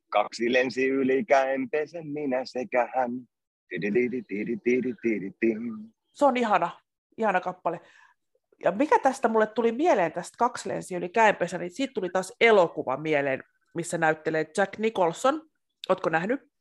Kaksi 0.09 0.53
lensi 0.53 0.87
ylikäen, 0.87 1.69
pesen 1.69 2.07
minä 2.07 2.41
sekä 2.45 2.89
hän. 2.95 3.11
Se 6.13 6.25
on 6.25 6.37
ihana, 6.37 6.69
ihana 7.17 7.41
kappale. 7.41 7.81
Ja 8.63 8.71
mikä 8.71 8.99
tästä 8.99 9.27
mulle 9.27 9.47
tuli 9.47 9.71
mieleen 9.71 10.11
tästä 10.11 10.35
kaksi 10.37 10.69
lensi 10.69 10.95
yli 10.95 11.09
käenpesä, 11.09 11.57
niin 11.57 11.71
siitä 11.71 11.93
tuli 11.93 12.09
taas 12.09 12.33
elokuva 12.41 12.97
mieleen, 12.97 13.43
missä 13.73 13.97
näyttelee 13.97 14.51
Jack 14.57 14.77
Nicholson. 14.77 15.49
Ootko 15.89 16.09
nähnyt? 16.09 16.51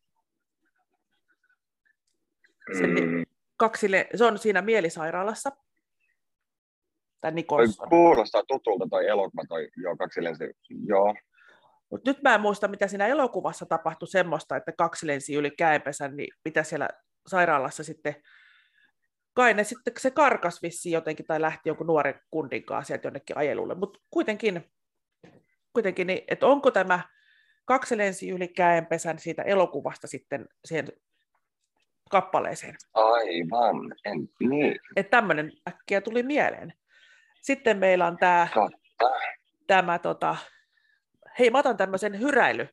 Sen, 2.78 2.90
mm 2.90 3.25
kaksi, 3.56 3.90
le- 3.90 4.08
se 4.14 4.25
on 4.25 4.38
siinä 4.38 4.62
mielisairaalassa. 4.62 5.50
Toi 7.20 7.32
Nicholson. 7.32 7.88
kuulostaa 7.88 8.42
tutulta 8.48 8.86
toi 8.90 9.06
elokuva, 9.08 9.42
toi 9.48 9.68
joo, 9.76 9.96
kaksi 9.96 10.25
lensi. 10.25 10.44
Joo, 10.86 11.14
Mut 11.90 12.04
nyt 12.04 12.22
mä 12.22 12.34
en 12.34 12.40
muista, 12.40 12.68
mitä 12.68 12.88
siinä 12.88 13.06
elokuvassa 13.06 13.66
tapahtui 13.66 14.08
semmoista, 14.08 14.56
että 14.56 14.72
kaksi 14.72 15.06
lensi 15.06 15.34
yli 15.34 15.50
käenpesän, 15.50 16.16
niin 16.16 16.34
mitä 16.44 16.62
siellä 16.62 16.88
sairaalassa 17.26 17.84
sitten, 17.84 18.14
kai 19.34 19.54
ne 19.54 19.64
sitten 19.64 19.94
se 19.98 20.10
karkas 20.10 20.62
vissiin 20.62 20.92
jotenkin 20.92 21.26
tai 21.26 21.40
lähti 21.40 21.68
jonkun 21.68 21.86
nuoren 21.86 22.20
kundin 22.30 22.64
kanssa 22.64 22.86
sieltä 22.86 23.06
jonnekin 23.06 23.38
ajelulle, 23.38 23.75
mutta 23.75 24.00
kuitenkin, 24.10 24.70
kuitenkin 25.72 26.06
niin, 26.06 26.25
että 26.28 26.46
onko 26.46 26.70
tämä 26.70 27.00
kaksi 27.64 27.98
lensi 27.98 28.30
yli 28.30 28.48
käenpesän 28.48 29.18
siitä 29.18 29.42
elokuvasta 29.42 30.06
sitten 30.06 30.48
siihen 30.64 30.86
kappaleeseen. 32.10 32.76
aivan. 32.94 33.94
En, 34.04 34.28
niin, 34.40 34.78
Että 34.96 35.10
tämmöinen 35.10 35.52
äkkiä 35.68 36.00
tuli 36.00 36.22
mieleen. 36.22 36.72
Sitten 37.40 37.78
meillä 37.78 38.06
on 38.06 38.16
tämä, 38.16 38.48
totta. 38.54 39.16
tämä 39.66 39.98
tota, 39.98 40.36
hei 41.38 41.50
mä 41.50 41.58
otan 41.58 41.76
tämmöisen 41.76 42.20
hyräily. 42.20 42.68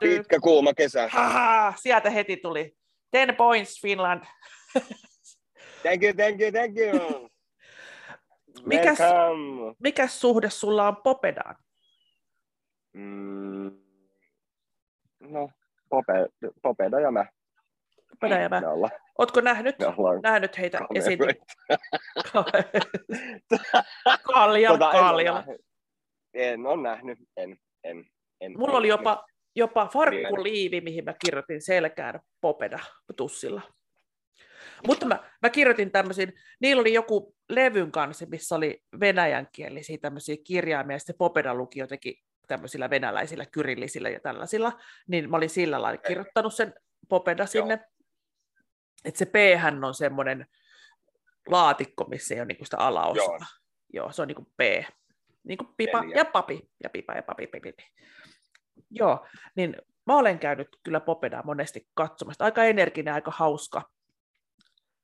Pitkä 0.00 0.40
kuuma 0.42 0.74
kesä. 0.74 1.08
Haha, 1.08 1.72
sieltä 1.76 2.10
heti 2.10 2.36
tuli. 2.36 2.76
10 3.12 3.36
points 3.36 3.82
Finland. 3.82 4.24
Thank 5.82 6.02
you, 6.02 6.12
thank 6.14 6.40
you, 6.40 6.52
thank 6.52 6.78
you. 6.78 7.28
Mikäs-. 8.64 8.98
Mikäs 9.78 10.20
suhde 10.20 10.50
sulla 10.50 10.88
on 10.88 10.96
Popedaan? 10.96 11.56
Mm, 12.92 13.85
no, 15.30 15.50
pope, 15.88 16.12
popeda 16.62 17.00
ja 17.00 17.10
mä. 17.10 17.26
Popeda 18.20 18.40
ja 18.40 18.48
mä. 18.48 18.60
Me 18.60 18.68
ollaan, 18.68 18.92
Ootko 19.18 19.40
nähnyt, 19.40 19.76
nähnyt 20.22 20.58
heitä 20.58 20.78
esiintyä? 20.94 21.28
Kaljalla, 24.34 24.78
Tota, 24.78 24.92
en 24.92 25.00
kaljalla. 25.00 25.40
nähnyt. 25.40 25.60
En 26.34 26.66
ole 26.66 26.82
nähnyt, 26.82 27.18
en, 27.36 27.56
en, 27.84 28.04
en. 28.40 28.52
Mulla 28.58 28.72
en 28.72 28.78
oli 28.78 28.88
jopa, 28.88 29.26
jopa 29.56 29.86
farkkuliivi, 29.86 30.80
mihin 30.80 31.04
mä 31.04 31.14
kirjoitin 31.24 31.62
selkään 31.62 32.20
Popeda 32.40 32.78
tussilla. 33.16 33.62
Mutta 34.86 35.06
mä, 35.06 35.30
mä 35.42 35.50
kirjoitin 35.50 35.90
tämmöisiin, 35.90 36.32
niillä 36.60 36.80
oli 36.80 36.92
joku 36.92 37.36
levyn 37.48 37.92
kanssa, 37.92 38.26
missä 38.26 38.54
oli 38.54 38.82
venäjänkielisiä 39.00 39.98
tämmöisiä 40.00 40.36
kirjaimia, 40.44 40.94
ja 40.94 40.98
sitten 40.98 41.16
Popeda 41.18 41.54
luki 41.54 41.80
jotenkin 41.80 42.14
tämmöisillä 42.46 42.90
venäläisillä 42.90 43.46
kyrillisillä 43.46 44.08
ja 44.08 44.20
tällaisilla, 44.20 44.72
niin 45.08 45.30
mä 45.30 45.36
olin 45.36 45.50
sillä 45.50 45.82
lailla 45.82 46.02
kirjoittanut 46.02 46.54
sen 46.54 46.74
Popeda 47.08 47.46
sinne. 47.46 47.78
Että 49.04 49.18
se 49.18 49.26
p 49.26 49.34
on 49.86 49.94
semmoinen 49.94 50.46
laatikko, 51.46 52.04
missä 52.04 52.34
ei 52.34 52.40
ole 52.40 52.46
niinku 52.46 52.64
sitä 52.64 52.78
alaosaa. 52.78 53.24
Joo. 53.24 53.46
Joo. 53.92 54.12
Se 54.12 54.22
on 54.22 54.28
niinku 54.28 54.52
P. 54.56 54.60
Niin 55.44 55.58
kuin 55.58 55.68
pipa 55.76 56.00
Neljä. 56.00 56.16
ja 56.16 56.24
papi. 56.24 56.70
Ja 56.82 56.90
pipa 56.90 57.12
ja 57.12 57.22
papi. 57.22 57.46
Pipi. 57.46 57.72
pipi. 57.72 57.92
Joo, 58.90 59.26
niin 59.54 59.76
mä 60.06 60.16
olen 60.16 60.38
käynyt 60.38 60.68
kyllä 60.82 61.00
Popedaa 61.00 61.42
monesti 61.44 61.88
katsomassa. 61.94 62.44
Aika 62.44 62.64
energinen, 62.64 63.14
aika 63.14 63.30
hauska. 63.30 63.90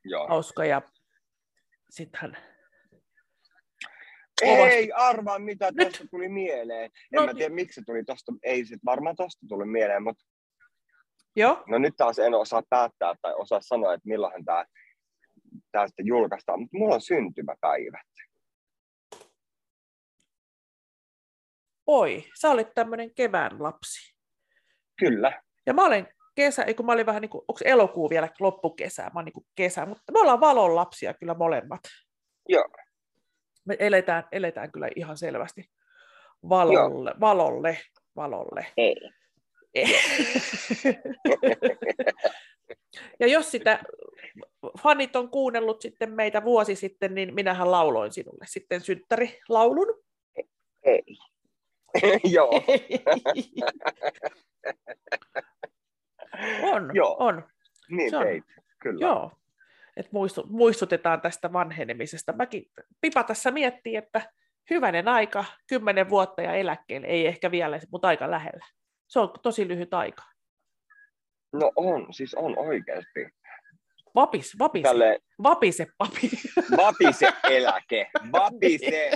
Joo. 0.05 0.29
hauska 0.29 0.65
ja 0.65 0.83
sittenhän 4.47 4.69
Ei 4.69 4.93
arvaa, 4.93 5.39
mitä 5.39 5.71
Nyt. 5.75 5.89
tuosta 5.89 6.05
tuli 6.11 6.29
mieleen. 6.29 6.85
En 6.85 6.91
No 7.13 7.27
mä 7.27 7.35
tiedä, 7.35 7.55
miksi 7.55 7.81
se 7.81 7.87
tuli 7.87 8.05
tosta. 8.05 8.33
Ei 8.43 8.65
se 8.65 8.77
varmaan 8.85 9.17
tosta 9.17 9.47
tuli 9.49 9.67
mieleen, 9.67 10.03
mutta 10.03 10.25
Joo, 11.37 11.65
no 11.69 11.79
nyt 11.79 11.95
taas 11.97 12.19
en 12.19 12.35
osaa 12.35 12.63
päättää 12.71 13.15
tai 13.23 13.35
osaa 13.37 13.61
sanoa, 13.63 13.95
että 13.95 14.09
milloin 14.09 14.45
tämä 14.45 14.65
tää 15.73 15.87
sitten 15.87 16.07
julkaistaan. 16.07 16.61
Mutta 16.61 16.79
mulla 16.79 16.95
on 16.95 17.01
syntymäpäivä. 17.01 18.03
oi, 21.87 22.25
sä 22.41 22.51
olit 22.51 22.75
tämmöinen 22.75 23.15
kevään 23.15 23.63
lapsi. 23.63 24.15
Kyllä. 24.99 25.43
Ja 25.67 25.75
mä 25.75 25.85
olen 25.85 26.09
kesä, 26.35 26.65
kun 26.77 26.87
mä 26.87 26.93
olin 26.93 27.07
vähän 27.07 27.21
niin 27.21 27.31
kuin, 27.31 27.45
onko 27.49 27.61
elokuu 27.65 28.11
vielä 28.11 28.29
loppukesää, 28.41 29.07
mä 29.07 29.13
olen 29.15 29.25
niin 29.25 29.33
kuin 29.33 29.47
kesä, 29.55 29.87
mutta 29.87 30.13
me 30.13 30.21
ollaan 30.21 30.41
valon 30.41 30.77
lapsia 30.77 31.15
kyllä 31.15 31.35
molemmat. 31.35 31.81
Joo. 32.49 32.69
Me 33.65 33.77
eletään, 33.79 34.25
eletään 34.33 34.73
kyllä 34.73 34.89
ihan 34.97 35.17
selvästi 35.17 35.71
valolle, 36.49 37.11
Joo. 37.11 37.21
valolle, 37.21 37.79
valolle. 38.17 38.67
Ei. 38.77 38.97
ja 43.21 43.27
jos 43.27 43.51
sitä 43.51 43.83
fanit 44.83 45.17
on 45.17 45.31
kuunnellut 45.31 45.81
sitten 45.81 46.13
meitä 46.13 46.45
vuosi 46.45 46.75
sitten, 46.75 47.15
niin 47.15 47.35
minähän 47.35 47.71
lauloin 47.71 48.13
sinulle 48.13 48.45
sitten 48.49 48.81
synttärilaulun. 48.81 50.03
Ei. 50.83 51.03
Joo. 52.35 52.51
on, 56.73 56.91
Joo. 56.95 57.17
on. 57.19 57.45
Niin 57.91 58.11
Se 58.11 58.17
on. 58.17 58.25
teit, 58.25 58.45
kyllä. 58.83 59.07
Joo. 59.07 59.31
Et 59.97 60.13
muistu, 60.13 60.45
muistutetaan 60.49 61.21
tästä 61.21 61.53
vanhenemisesta. 61.53 62.33
Mäkin 62.33 62.65
Pipa 63.01 63.25
tässä 63.25 63.51
miettii, 63.51 63.97
että 63.97 64.33
hyvänen 64.71 65.09
aika, 65.09 65.45
kymmenen 65.69 66.09
vuotta 66.11 66.43
ja 66.43 66.55
eläkkeelle, 66.55 67.07
ei 67.07 67.27
ehkä 67.27 67.51
vielä, 67.51 67.81
mutta 67.91 68.09
aika 68.09 68.31
lähellä. 68.31 68.67
Se 69.09 69.21
on 69.21 69.33
tosi 69.43 69.69
lyhyt 69.69 69.95
aika. 69.95 70.23
No 71.53 71.73
on, 71.77 72.07
siis 72.15 72.35
on 72.35 72.59
oikeasti. 72.59 73.27
Vapis, 74.15 74.59
vapise, 74.59 74.83
Tälle... 74.89 75.19
vapise 75.43 75.87
papi. 75.99 76.31
Vapise 76.85 77.33
eläke, 77.51 78.11
vapise. 78.33 79.11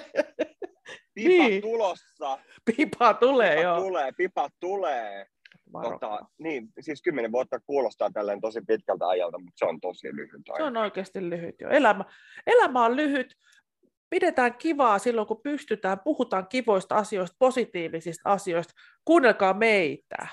Pipa 1.14 1.28
Niin. 1.28 1.62
tulossa. 1.62 2.38
Pipa 2.76 3.14
tulee, 3.14 3.50
Pipa 3.56 3.62
joo. 3.62 3.80
tulee, 3.80 4.12
pipa 4.16 4.48
tulee. 4.60 5.26
Tota, 5.72 6.20
niin, 6.38 6.68
siis 6.80 7.02
kymmenen 7.02 7.32
vuotta 7.32 7.60
kuulostaa 7.60 8.10
tälleen 8.10 8.40
tosi 8.40 8.60
pitkältä 8.66 9.08
ajalta, 9.08 9.38
mutta 9.38 9.52
se 9.58 9.64
on 9.64 9.80
tosi 9.80 10.08
lyhyt 10.16 10.42
Se 10.46 10.52
aika. 10.52 10.64
on 10.64 10.76
oikeasti 10.76 11.30
lyhyt 11.30 11.60
jo. 11.60 11.68
Elämä, 11.68 12.04
elämä 12.46 12.84
on 12.84 12.96
lyhyt. 12.96 13.36
Pidetään 14.10 14.54
kivaa 14.54 14.98
silloin, 14.98 15.26
kun 15.28 15.40
pystytään. 15.42 16.00
Puhutaan 16.04 16.46
kivoista 16.48 16.94
asioista, 16.94 17.36
positiivisista 17.38 18.32
asioista. 18.32 18.74
Kuunnelkaa 19.04 19.54
meitä. 19.54 20.26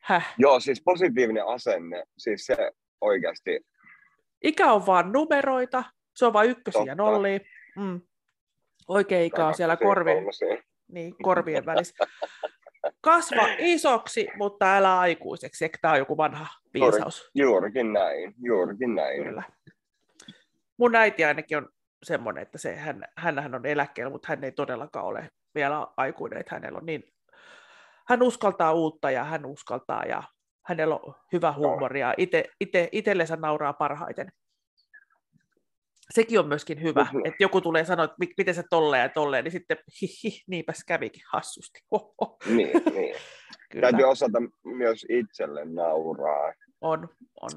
Häh. 0.00 0.34
Joo, 0.38 0.60
siis 0.60 0.82
positiivinen 0.84 1.46
asenne, 1.46 2.04
siis 2.18 2.46
se 2.46 2.72
oikeasti, 3.00 3.60
Ikä 4.44 4.72
on 4.72 4.86
vaan 4.86 5.12
numeroita. 5.12 5.84
Se 6.16 6.26
on 6.26 6.32
vain 6.32 6.50
ykkösiä 6.50 6.80
ja 6.80 6.96
Totta. 6.96 7.02
nollia. 7.02 7.38
Mm. 7.76 8.00
Oikea 8.88 9.24
ikä 9.24 9.46
on 9.46 9.54
siellä 9.54 9.76
korvien, 9.76 10.24
niin, 10.88 11.14
korvien 11.22 11.66
välissä. 11.66 12.04
Kasva 13.04 13.46
isoksi, 13.58 14.28
mutta 14.36 14.76
älä 14.76 14.98
aikuiseksi. 14.98 15.64
Eikö 15.64 15.78
tämä 15.80 15.92
on 15.92 15.98
joku 15.98 16.16
vanha 16.16 16.46
viisaus? 16.74 17.30
Juurikin 17.34 17.92
näin, 17.92 18.34
juurikin 18.42 18.94
näin. 18.94 19.24
Kyllä. 19.24 19.42
Mun 20.76 20.96
äiti 20.96 21.24
ainakin 21.24 21.58
on 21.58 21.68
semmoinen, 22.02 22.42
että 22.42 22.58
se, 22.58 22.76
hän, 22.76 23.04
hänhän 23.16 23.54
on 23.54 23.66
eläkkeellä, 23.66 24.10
mutta 24.10 24.28
hän 24.28 24.44
ei 24.44 24.52
todellakaan 24.52 25.06
ole 25.06 25.30
vielä 25.54 25.86
aikuinen, 25.96 26.40
että 26.40 26.54
hänellä 26.54 26.78
on 26.78 26.86
niin, 26.86 27.02
hän 28.08 28.22
uskaltaa 28.22 28.72
uutta 28.72 29.10
ja 29.10 29.24
hän 29.24 29.46
uskaltaa 29.46 30.04
ja 30.04 30.22
hänellä 30.66 30.94
on 30.96 31.14
hyvä 31.32 31.52
huumori 31.52 32.00
ja 32.00 32.14
ite, 32.18 32.88
itsellensä 32.92 33.36
nauraa 33.36 33.72
parhaiten. 33.72 34.32
Sekin 36.10 36.38
on 36.38 36.48
myöskin 36.48 36.82
hyvä, 36.82 37.02
Mhm. 37.12 37.18
että 37.24 37.36
joku 37.40 37.60
tulee 37.60 37.84
sanoa, 37.84 38.04
että 38.04 38.16
mi- 38.18 38.34
miten 38.38 38.54
se 38.54 38.62
tolleen 38.70 39.02
ja 39.02 39.08
tolleen, 39.08 39.44
niin 39.44 39.52
sitten 39.52 39.76
hihi, 40.02 40.42
niinpäs 40.46 40.84
kävikin 40.86 41.22
hassusti. 41.32 41.80
Hoho. 41.92 42.36
Niin, 42.46 42.70
niin. 42.94 43.16
Kyllä, 43.72 43.90
Täytyy 43.90 44.04
osata 44.08 44.38
myös 44.64 45.06
itselle 45.08 45.64
nauraa, 45.64 46.52
on, 46.80 47.08
on. 47.40 47.50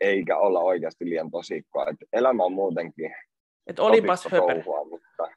eikä 0.00 0.36
olla 0.36 0.60
oikeasti 0.60 1.04
liian 1.04 1.30
tosikkoa. 1.30 1.86
Et 1.88 1.96
elämä 2.12 2.44
on 2.44 2.52
muutenkin 2.52 3.14
Että 3.66 3.82
olipas 3.82 4.22
touhua, 4.22 4.84
mutta 4.84 5.28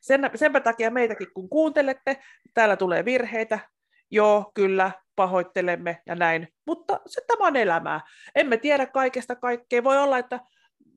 sen, 0.00 0.30
senpä 0.34 0.60
takia 0.60 0.90
meitäkin 0.90 1.26
kun 1.34 1.48
kuuntelette, 1.48 2.16
täällä 2.54 2.76
tulee 2.76 3.04
virheitä, 3.04 3.58
joo, 4.10 4.50
kyllä, 4.54 4.90
pahoittelemme 5.16 6.02
ja 6.06 6.14
näin, 6.14 6.48
mutta 6.66 7.00
se 7.06 7.20
tämä 7.26 7.46
on 7.46 7.56
elämää. 7.56 8.00
Emme 8.34 8.56
tiedä 8.56 8.86
kaikesta 8.86 9.36
kaikkea. 9.36 9.84
Voi 9.84 9.98
olla, 9.98 10.18
että 10.18 10.40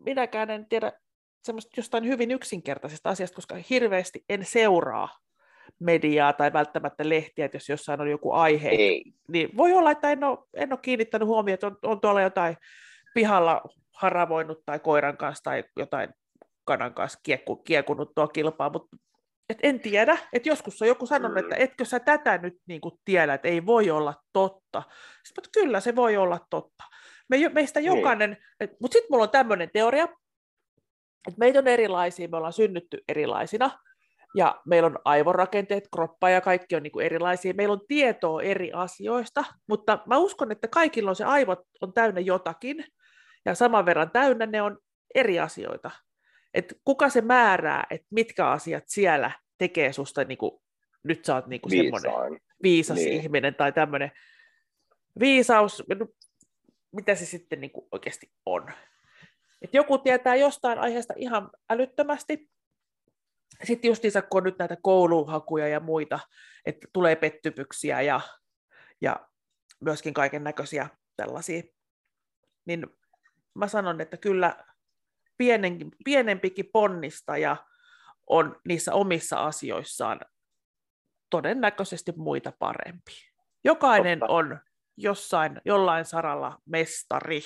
minäkään 0.05 0.49
en 0.49 0.65
tiedä 0.69 0.91
semmoista 1.43 1.73
jostain 1.77 2.07
hyvin 2.07 2.31
yksinkertaisesta 2.31 3.09
asiasta, 3.09 3.35
koska 3.35 3.55
hirveästi 3.69 4.25
en 4.29 4.45
seuraa 4.45 5.09
mediaa 5.79 6.33
tai 6.33 6.53
välttämättä 6.53 7.09
lehtiä, 7.09 7.45
että 7.45 7.55
jos 7.55 7.69
jossain 7.69 8.01
on 8.01 8.09
joku 8.09 8.31
aihe, 8.31 8.69
ei. 8.69 9.03
niin 9.27 9.49
voi 9.57 9.73
olla, 9.73 9.91
että 9.91 10.11
en 10.11 10.23
ole, 10.23 10.37
en 10.53 10.73
ole 10.73 10.79
kiinnittänyt 10.81 11.27
huomioon, 11.27 11.53
että 11.53 11.67
on, 11.67 11.77
on 11.83 12.01
tuolla 12.01 12.21
jotain 12.21 12.57
pihalla 13.13 13.61
haravoinut 13.93 14.59
tai 14.65 14.79
koiran 14.79 15.17
kanssa 15.17 15.43
tai 15.43 15.63
jotain 15.77 16.09
kanan 16.65 16.93
kanssa 16.93 17.19
kiekku, 17.23 17.55
kiekunut 17.55 18.11
tuo 18.15 18.27
kilpaa, 18.27 18.69
mutta 18.69 18.97
et 19.49 19.57
en 19.63 19.79
tiedä, 19.79 20.17
että 20.33 20.49
joskus 20.49 20.81
on 20.81 20.87
joku 20.87 21.05
sanonut, 21.05 21.37
että 21.37 21.55
etkö 21.55 21.85
sä 21.85 21.99
tätä 21.99 22.37
nyt 22.37 22.53
niin 22.67 22.81
kuin 22.81 22.95
tiedä, 23.05 23.33
että 23.33 23.47
ei 23.47 23.65
voi 23.65 23.89
olla 23.89 24.13
totta. 24.33 24.83
Sitten, 25.23 25.41
mutta 25.41 25.49
kyllä 25.59 25.79
se 25.79 25.95
voi 25.95 26.17
olla 26.17 26.39
totta. 26.49 26.83
Me, 27.29 27.49
meistä 27.49 27.79
jokainen, 27.79 28.37
et, 28.59 28.71
mutta 28.81 28.93
sitten 28.93 29.07
mulla 29.11 29.23
on 29.23 29.29
tämmöinen 29.29 29.69
teoria, 29.73 30.07
että 31.27 31.39
meitä 31.39 31.59
on 31.59 31.67
erilaisia, 31.67 32.27
me 32.27 32.37
ollaan 32.37 32.53
synnytty 32.53 33.03
erilaisina, 33.07 33.79
ja 34.35 34.61
meillä 34.65 34.85
on 34.85 34.99
aivorakenteet, 35.05 35.87
kroppa 35.93 36.29
ja 36.29 36.41
kaikki 36.41 36.75
on 36.75 36.83
niin 36.83 36.91
kuin 36.91 37.05
erilaisia. 37.05 37.53
Meillä 37.53 37.73
on 37.73 37.87
tietoa 37.87 38.41
eri 38.41 38.71
asioista, 38.73 39.43
mutta 39.67 39.99
mä 40.05 40.17
uskon, 40.17 40.51
että 40.51 40.67
kaikilla 40.67 41.09
on 41.09 41.15
se 41.15 41.23
aivot 41.23 41.59
on 41.81 41.93
täynnä 41.93 42.19
jotakin, 42.19 42.85
ja 43.45 43.55
saman 43.55 43.85
verran 43.85 44.11
täynnä 44.11 44.45
ne 44.45 44.61
on 44.61 44.77
eri 45.15 45.39
asioita. 45.39 45.91
Et 46.53 46.73
kuka 46.85 47.09
se 47.09 47.21
määrää, 47.21 47.87
että 47.89 48.07
mitkä 48.11 48.49
asiat 48.49 48.83
siellä 48.87 49.31
tekee 49.57 49.93
susta, 49.93 50.23
niin 50.23 50.37
kuin, 50.37 50.51
nyt 51.03 51.25
sä 51.25 51.35
oot 51.35 51.47
niin 51.47 51.61
kuin 51.61 51.71
semmoinen 51.71 52.41
viisas 52.63 52.97
Niin. 52.97 53.09
niin. 53.09 53.21
ihminen 53.21 53.55
tai 53.55 53.71
tämmöinen 53.71 54.11
viisaus, 55.19 55.83
no, 55.99 56.07
mitä 56.91 57.15
se 57.15 57.25
sitten 57.25 57.61
niin 57.61 57.71
kuin 57.71 57.87
oikeasti 57.91 58.31
on. 58.45 58.71
Et 59.61 59.73
joku 59.73 59.97
tietää 59.97 60.35
jostain 60.35 60.79
aiheesta 60.79 61.13
ihan 61.17 61.49
älyttömästi, 61.69 62.49
sitten 63.63 63.89
justiinsa, 63.89 64.21
kun 64.21 64.37
on 64.37 64.43
nyt 64.43 64.59
näitä 64.59 64.77
kouluhakuja 64.81 65.67
ja 65.67 65.79
muita, 65.79 66.19
että 66.65 66.87
tulee 66.93 67.15
pettymyksiä 67.15 68.01
ja, 68.01 68.21
ja 69.01 69.27
myöskin 69.79 70.13
kaiken 70.13 70.43
näköisiä 70.43 70.89
tällaisia, 71.15 71.63
niin 72.65 72.87
mä 73.53 73.67
sanon, 73.67 74.01
että 74.01 74.17
kyllä 74.17 74.65
pienen, 75.37 75.91
pienempikin 76.05 76.69
ponnistaja 76.73 77.57
on 78.27 78.61
niissä 78.67 78.93
omissa 78.93 79.45
asioissaan 79.45 80.19
todennäköisesti 81.29 82.13
muita 82.15 82.53
parempi. 82.59 83.11
Jokainen 83.63 84.19
Totta. 84.19 84.33
on 84.33 84.59
jossain, 84.97 85.61
jollain 85.65 86.05
saralla 86.05 86.61
mestari. 86.65 87.41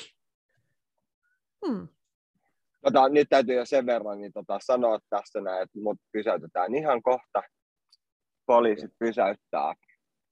Hmm. 1.67 1.87
Tota, 2.81 3.09
nyt 3.09 3.27
täytyy 3.29 3.55
jo 3.55 3.65
sen 3.65 3.85
verran 3.85 4.21
niin 4.21 4.33
tota, 4.33 4.59
sanoa 4.61 4.99
tästä 5.09 5.41
näin, 5.41 5.63
että 5.63 5.79
mut 5.79 5.97
pysäytetään 6.11 6.75
ihan 6.75 7.01
kohta. 7.01 7.43
Poliisit 8.45 8.91
pysäyttää 8.99 9.73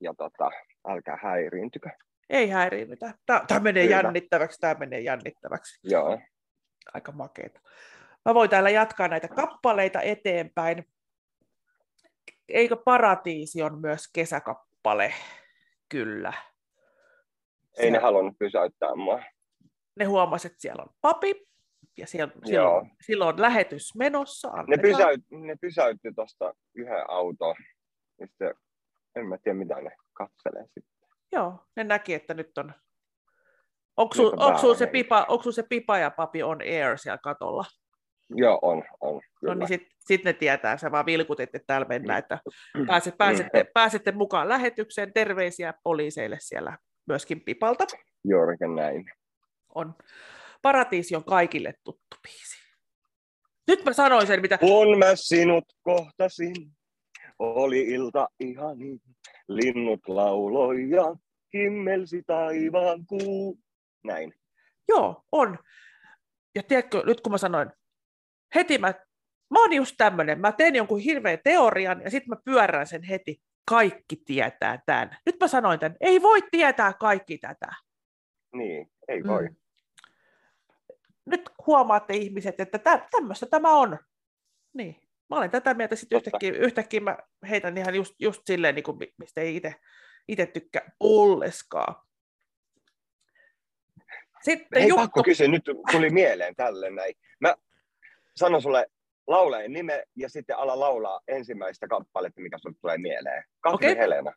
ja 0.00 0.14
tota, 0.18 0.50
älkää 0.88 1.18
häiriintykö. 1.22 1.90
Ei 2.30 2.48
häiriinnytä. 2.48 3.14
Tämä 3.26 3.60
menee 3.60 3.84
Kyllä. 3.86 3.96
jännittäväksi, 3.96 4.60
tämä 4.60 4.74
menee 4.74 5.00
jännittäväksi. 5.00 5.80
Joo. 5.84 6.20
Aika 6.94 7.12
makeeta. 7.12 7.60
Mä 8.24 8.34
voin 8.34 8.50
täällä 8.50 8.70
jatkaa 8.70 9.08
näitä 9.08 9.28
kappaleita 9.28 10.00
eteenpäin. 10.00 10.84
Eikö 12.48 12.76
Paratiisi 12.76 13.62
on 13.62 13.80
myös 13.80 14.08
kesäkappale? 14.12 15.14
Kyllä. 15.88 16.32
Ei 16.32 16.40
ne 17.76 17.82
Siellä- 17.82 18.00
halunnut 18.00 18.38
pysäyttää 18.38 18.94
mua. 18.94 19.22
ne 19.96 20.04
huomasivat, 20.04 20.52
että 20.52 20.62
siellä 20.62 20.82
on 20.82 20.94
papi, 21.00 21.46
ja 21.96 22.06
siellä, 22.06 22.32
silloin, 22.44 22.90
silloin 23.00 23.34
on 23.34 23.40
lähetys 23.40 23.94
menossa. 23.96 24.48
Ne, 24.66 24.76
pysäyt, 24.76 25.20
ne 25.30 25.56
pysäytti 25.60 26.12
tuosta 26.14 26.54
yhden 26.74 27.10
auton. 27.10 27.54
Ja 28.20 28.26
sitten, 28.26 28.54
en 29.16 29.26
mä 29.26 29.38
tiedä 29.38 29.58
mitä 29.58 29.80
ne 29.80 29.90
katselee 30.12 30.62
sitten. 30.64 31.08
Joo, 31.32 31.64
ne 31.76 31.84
näki, 31.84 32.14
että 32.14 32.34
nyt 32.34 32.58
on... 32.58 32.74
Onko 33.96 34.14
Nyt 34.14 34.16
sul, 34.16 34.32
on 34.32 34.40
onko 34.46 34.58
sul 34.58 34.74
se, 34.74 34.86
pipa, 34.86 35.26
se 35.54 35.62
pipa 35.68 35.98
ja 35.98 36.10
papi 36.10 36.42
on 36.42 36.60
air 36.60 36.98
siellä 36.98 37.18
katolla? 37.18 37.64
Joo, 38.34 38.58
on, 38.62 38.84
on. 39.00 39.20
Kyllä. 39.40 39.54
No 39.54 39.58
niin 39.58 39.68
sitten 39.68 39.88
sit 39.98 40.24
ne 40.24 40.32
tietää, 40.32 40.76
sä 40.76 40.90
vaan 40.90 41.06
vilkutit, 41.06 41.54
että 41.54 41.66
täällä 41.66 41.86
mennään, 41.88 42.18
että 42.18 42.38
pääset, 42.86 43.14
Mm. 43.14 43.18
pääsette, 43.18 43.64
pääsette 43.74 44.12
mukaan 44.12 44.48
lähetykseen. 44.48 45.12
Terveisiä 45.12 45.74
poliiseille 45.82 46.36
siellä 46.40 46.78
myöskin 47.06 47.40
pipalta. 47.40 47.84
Juurikin 48.24 48.74
näin. 48.74 49.04
On. 49.74 49.94
Paratiisi 50.62 51.16
on 51.16 51.24
kaikille 51.24 51.74
tuttu 51.84 52.16
biisi. 52.22 52.60
Nyt 53.68 53.84
mä 53.84 53.92
sanoin 53.92 54.26
sen, 54.26 54.40
mitä... 54.40 54.58
Kun 54.58 54.98
mä 54.98 55.12
sinut 55.14 55.64
kohtasin, 55.82 56.54
Oli 57.40 57.80
ilta 57.80 58.28
ihani, 58.40 58.98
linnut 59.48 60.08
lauloi 60.08 60.90
ja 60.90 61.16
himmelsi 61.54 62.22
taivaan 62.26 63.06
kuu. 63.06 63.58
Näin. 64.04 64.34
Joo, 64.88 65.24
on. 65.32 65.58
Ja 66.54 66.62
tiedätkö, 66.62 67.02
nyt 67.06 67.20
kun 67.20 67.32
mä 67.32 67.38
sanoin, 67.38 67.70
heti 68.54 68.78
mä, 68.78 68.94
mä 69.50 69.60
oon 69.60 69.72
just 69.72 69.94
tämmönen, 69.98 70.40
mä 70.40 70.52
teen 70.52 70.74
jonkun 70.74 70.98
hirveän 70.98 71.38
teorian 71.44 72.00
ja 72.04 72.10
sitten 72.10 72.28
mä 72.28 72.36
pyörään 72.44 72.86
sen 72.86 73.02
heti. 73.02 73.40
Kaikki 73.68 74.16
tietää 74.16 74.82
tämän. 74.86 75.16
Nyt 75.26 75.36
mä 75.40 75.48
sanoin 75.48 75.80
tämän, 75.80 75.96
ei 76.00 76.22
voi 76.22 76.42
tietää 76.50 76.92
kaikki 76.92 77.38
tätä. 77.38 77.72
Niin, 78.54 78.90
ei 79.08 79.24
voi. 79.24 79.48
Mm. 79.48 79.56
Nyt 81.26 81.50
huomaatte 81.66 82.14
ihmiset, 82.14 82.60
että 82.60 82.78
tä, 82.78 83.08
tämmöistä 83.10 83.46
tämä 83.46 83.74
on. 83.74 83.98
Niin. 84.72 85.00
Mä 85.30 85.36
olen 85.36 85.50
tätä 85.50 85.74
mieltä, 85.74 85.96
sitten 85.96 86.16
yhtäkkiä, 86.16 86.52
yhtäkkiä 86.52 87.00
mä 87.00 87.18
heitän 87.48 87.78
ihan 87.78 87.94
just, 87.94 88.14
just 88.18 88.42
silleen, 88.44 88.74
niin 88.74 88.82
kuin, 88.82 88.98
mistä 89.18 89.40
ei 89.40 89.62
itse 90.28 90.46
tykkää 90.46 90.90
olleskaan. 91.00 91.94
Sitten 94.42 94.82
Hei, 94.82 94.90
pakko 94.94 95.22
kysyä, 95.22 95.48
nyt 95.48 95.64
tuli 95.92 96.10
mieleen 96.10 96.54
tälle 96.56 96.90
näin. 96.90 97.14
Mä 97.40 97.54
sanon 98.36 98.62
sulle 98.62 98.86
laulajan 99.26 99.72
nime 99.72 100.02
ja 100.16 100.28
sitten 100.28 100.56
ala 100.56 100.80
laulaa 100.80 101.20
ensimmäistä 101.28 101.88
kappaletta, 101.88 102.40
mikä 102.40 102.58
sulle 102.58 102.76
tulee 102.80 102.98
mieleen. 102.98 103.44
Katri 103.60 103.86
okay. 103.92 103.98
Helena. 103.98 104.32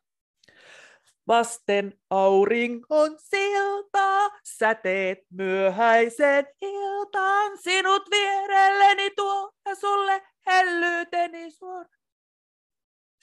Vasten 1.28 1.98
auringon 2.10 3.16
siltaa, 3.18 4.30
säteet 4.44 5.18
myöhäisen 5.30 6.46
iltaan, 6.60 7.58
sinut 7.58 8.10
vierelleni 8.10 9.10
tuo 9.16 9.52
ja 9.68 9.74
sulle 9.74 10.22
hellyyteni 10.46 11.50
suora. 11.50 11.88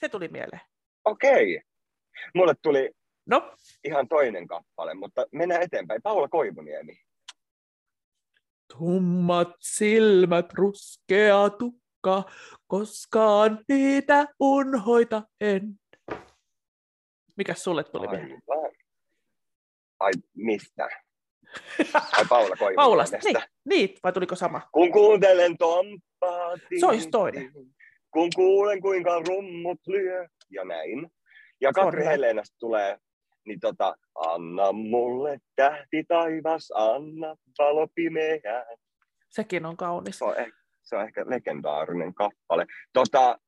Se 0.00 0.08
tuli 0.08 0.28
mieleen. 0.28 0.60
Okei. 1.04 1.56
Okay. 1.56 1.68
Mulle 2.34 2.54
tuli 2.62 2.90
no? 3.26 3.54
ihan 3.84 4.08
toinen 4.08 4.46
kappale, 4.46 4.94
mutta 4.94 5.26
mennään 5.32 5.62
eteenpäin. 5.62 6.02
Paula 6.02 6.28
Koivuniemi. 6.28 6.96
Tummat 8.78 9.48
silmät, 9.60 10.52
ruskea 10.52 11.50
tukka, 11.50 12.22
koskaan 12.66 13.64
niitä 13.68 14.26
unhoita 14.40 15.22
en. 15.40 15.81
Mikä 17.36 17.54
sulle 17.54 17.84
tuli 17.84 18.08
mieleen? 18.08 18.42
Ai 20.00 20.12
mistä? 20.36 20.88
Ai 22.18 22.24
Paula 22.28 22.48
Koivuniemi. 22.48 22.76
Paulasta, 22.76 23.16
niin, 23.24 23.36
niin, 23.64 23.96
vai 24.02 24.12
tuliko 24.12 24.36
sama? 24.36 24.60
Kun 24.72 24.92
kuuntelen 24.92 25.56
tomppaa. 25.58 26.56
Se 26.80 26.86
olisi 26.86 27.10
toinen. 27.10 27.52
Kun 28.10 28.28
kuulen 28.34 28.80
kuinka 28.80 29.22
rummut 29.28 29.80
lyö 29.86 30.26
ja 30.50 30.64
näin. 30.64 31.10
Ja 31.60 31.72
Katri 31.72 32.04
Helenasta 32.04 32.56
tulee 32.60 32.98
niin 33.46 33.60
tota, 33.60 33.94
anna 34.14 34.72
mulle 34.72 35.38
tähti 35.56 36.04
taivas, 36.08 36.72
anna 36.74 37.36
valo 37.58 37.88
pimeään. 37.94 38.76
Sekin 39.28 39.66
on 39.66 39.76
kaunis. 39.76 40.18
Se 40.18 40.24
on, 40.24 40.36
ehkä, 40.36 40.58
se 40.82 40.96
on 40.96 41.04
ehkä 41.04 41.24
legendaarinen 41.26 42.14
kappale. 42.14 42.66
Tota, 42.92 43.38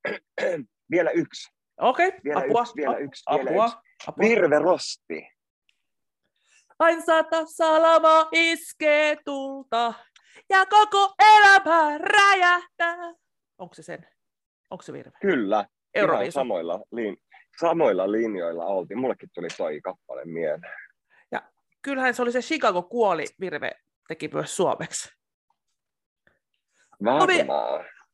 vielä 0.90 1.10
yksi. 1.10 1.53
Okei, 1.80 2.08
okay, 2.08 2.20
vielä 2.24 2.40
apua, 2.40 2.60
yksi, 2.60 2.74
vielä 2.76 2.96
yksi, 2.96 3.22
apua, 3.26 3.44
vielä 3.44 3.64
yksi. 3.64 3.76
Apua. 4.06 4.24
Virve 4.28 4.58
Rosti. 4.58 5.28
Ain 6.78 7.02
sata 7.02 7.46
salama 7.46 8.28
iskee 8.32 9.16
tulta 9.24 9.94
ja 10.50 10.66
koko 10.66 11.14
elämä 11.36 11.98
räjähtää. 11.98 12.96
Onko 13.58 13.74
se 13.74 13.82
sen? 13.82 14.08
Onko 14.70 14.82
se 14.82 14.92
virve? 14.92 15.18
Kyllä. 15.20 15.66
Ihan 15.94 16.32
samoilla, 16.32 16.80
lin, 16.92 17.16
samoilla 17.60 18.12
linjoilla 18.12 18.64
oltiin. 18.64 19.00
Mullekin 19.00 19.28
tuli 19.34 19.48
toi 19.56 19.80
kappale 19.80 20.24
mieleen. 20.24 20.72
Ja 21.32 21.42
kyllähän 21.82 22.14
se 22.14 22.22
oli 22.22 22.32
se 22.32 22.40
Chicago 22.40 22.82
kuoli 22.82 23.24
virve 23.40 23.72
teki 24.08 24.30
myös 24.32 24.56
suomeksi. 24.56 25.08
Ovi, 27.20 27.46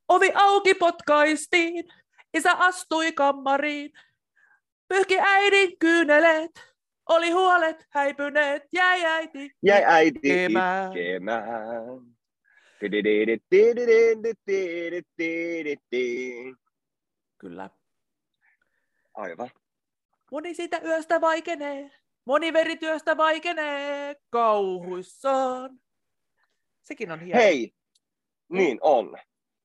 ovi 0.08 0.32
auki 0.34 0.74
potkaistiin, 0.74 1.84
isä 2.34 2.52
astui 2.52 3.12
kammariin. 3.12 3.92
Pyyhki 4.88 5.18
äidin 5.20 5.78
kyyneleet, 5.78 6.74
oli 7.08 7.30
huolet 7.30 7.86
häipyneet, 7.90 8.62
jäi 8.72 9.04
äiti 9.04 9.56
jäi 9.62 9.84
äiti 9.84 10.18
itkemään. 10.18 10.92
itkemään. 10.96 12.16
Kyllä. 17.38 17.70
Aivan. 19.14 19.50
Moni 20.30 20.54
siitä 20.54 20.80
yöstä 20.84 21.20
vaikenee, 21.20 21.90
moni 22.24 22.52
verityöstä 22.52 23.16
vaikenee 23.16 24.16
kauhuissaan. 24.30 25.80
Sekin 26.82 27.12
on 27.12 27.20
hieno. 27.20 27.40
Hei, 27.40 27.74
niin 28.48 28.78
on. 28.80 29.16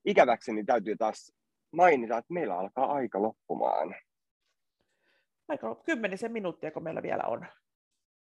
Ikäväkseni 0.04 0.64
täytyy 0.64 0.96
taas 0.96 1.32
mainita, 1.76 2.18
että 2.18 2.32
meillä 2.32 2.58
alkaa 2.58 2.92
aika 2.92 3.22
loppumaan. 3.22 3.94
Aika 5.48 5.74
kymmenisen 5.74 6.32
minuuttia, 6.32 6.70
kun 6.70 6.82
meillä 6.82 7.02
vielä 7.02 7.22
on. 7.26 7.46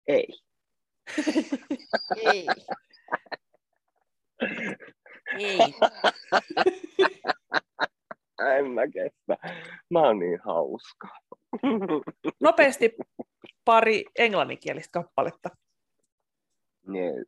Ei. 0.07 0.27
Ei. 2.15 2.47
Ei. 5.37 5.57
En 8.57 8.71
mä 8.71 8.87
kestä. 8.87 9.37
Mä 9.89 9.99
oon 9.99 10.19
niin 10.19 10.39
hauska. 10.43 11.07
Nopeasti 12.39 12.97
pari 13.65 14.05
englanninkielistä 14.17 14.91
kappaletta. 14.91 15.49
Yeah. 16.95 17.25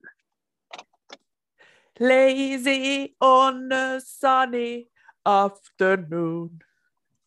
Lazy 2.00 3.16
on 3.20 3.74
a 3.74 4.00
sunny 4.00 4.99
afternoon. 5.26 6.50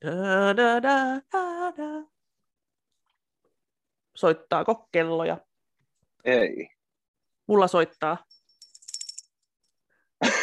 Da, 0.05 0.57
da, 0.57 0.83
da, 0.83 1.21
da, 1.33 1.77
da. 1.77 2.11
Soittaako 4.15 4.89
kelloja? 4.93 5.39
Ei. 6.25 6.69
Mulla 7.47 7.69
soittaa. 7.69 8.25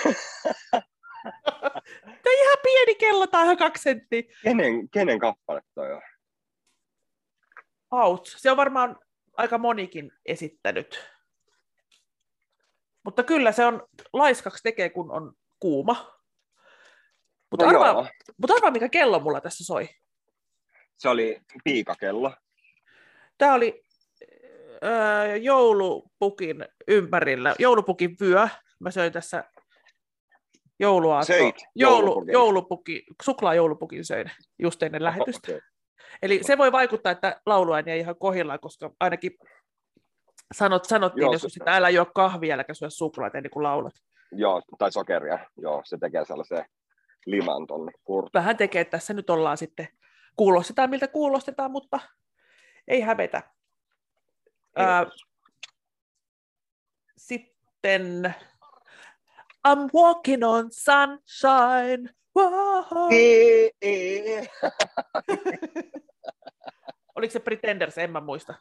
Tämä 2.04 2.34
on 2.34 2.44
ihan 2.44 2.58
pieni 2.64 2.96
kello, 2.96 3.28
tai 3.28 3.44
ihan 3.44 3.58
kaksi 3.58 3.84
senttiä. 3.84 4.24
Kenen, 4.44 4.90
kenen 4.90 5.20
kappale 5.20 5.62
toi 5.76 5.94
on? 5.94 6.02
Out. 7.92 8.34
Se 8.38 8.52
on 8.52 8.58
varmaan 8.58 9.00
aika 9.38 9.58
monikin 9.58 10.12
esittänyt. 10.26 11.10
Mutta 13.04 13.24
kyllä 13.24 13.52
se 13.52 13.66
on 13.66 13.88
laiskaksi 14.14 14.64
tekee, 14.64 14.90
kun 14.90 15.12
on 15.12 15.34
kuuma. 15.60 16.19
Mutta 17.52 17.66
no 17.66 17.70
arvaa, 17.70 18.10
mutta 18.38 18.54
arvaa, 18.54 18.72
mikä 18.72 18.90
kello 18.90 19.20
mulla 19.20 19.42
tässä 19.42 19.64
soi. 19.64 19.90
Se 20.98 21.10
oli 21.10 21.42
piikakello. 21.64 22.34
Tämä 23.38 23.54
oli 23.54 23.84
öö, 24.84 25.36
joulupukin 25.36 26.66
ympärillä, 26.88 27.56
joulupukin 27.60 28.16
vyö. 28.22 28.48
Mä 28.80 28.92
söin 28.92 29.14
tässä 29.14 29.44
jouluaatto, 30.80 31.34
joulu, 31.76 32.26
joulupuki, 32.32 33.04
suklaajoulupukin 33.24 34.06
söin 34.06 34.32
just 34.60 34.84
ennen 34.84 35.04
lähetystä. 35.04 35.52
Okay. 35.52 35.62
Eli 36.22 36.40
se 36.44 36.58
voi 36.58 36.72
vaikuttaa, 36.72 37.12
että 37.12 37.42
lauluääni 37.46 37.92
ei 37.92 38.00
ihan 38.00 38.16
kohillaan, 38.20 38.60
koska 38.60 38.92
ainakin 39.00 39.32
sanot, 40.54 40.86
sanottiin 40.86 41.22
Joo, 41.22 41.34
joskus, 41.34 41.58
että 41.58 41.76
älä 41.76 41.90
juo 41.90 42.06
kahvia, 42.06 42.54
äläkä 42.54 42.74
syö 42.74 42.90
suklaata 42.90 43.38
ennen 43.38 43.52
kuin 43.52 43.64
laulat. 43.64 43.94
Joo, 44.32 44.62
tai 44.78 44.92
sokeria. 44.92 45.40
Joo, 45.58 45.82
se 45.86 45.98
tekee 45.98 46.26
sellaisen 46.26 46.66
liman 47.26 47.68
tuonne 47.68 47.92
Vähän 48.34 48.58
tekee, 48.58 48.82
että 48.82 48.98
tässä 48.98 49.14
nyt 49.14 49.30
ollaan 49.30 49.58
sitten, 49.58 49.88
kuulostetaan 50.36 50.90
miltä 50.90 51.08
kuulostetaan, 51.08 51.72
mutta 51.72 52.00
ei 52.88 53.02
hävetä. 53.02 53.44
Ää, 54.76 55.06
sitten 57.18 58.36
I'm 59.68 59.90
walking 59.96 60.44
on 60.44 60.72
sunshine. 60.72 62.10
Oliko 67.16 67.32
se 67.32 67.40
Pretenders, 67.40 67.98
en 67.98 68.12
mä 68.12 68.22
muista. 68.22 68.54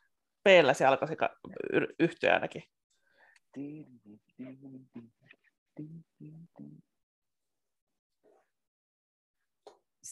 p 0.44 0.46
se 0.72 0.86
alkoi 0.86 1.08
se 1.08 1.16
yhtyä 1.98 2.34
ainakin. 2.34 2.62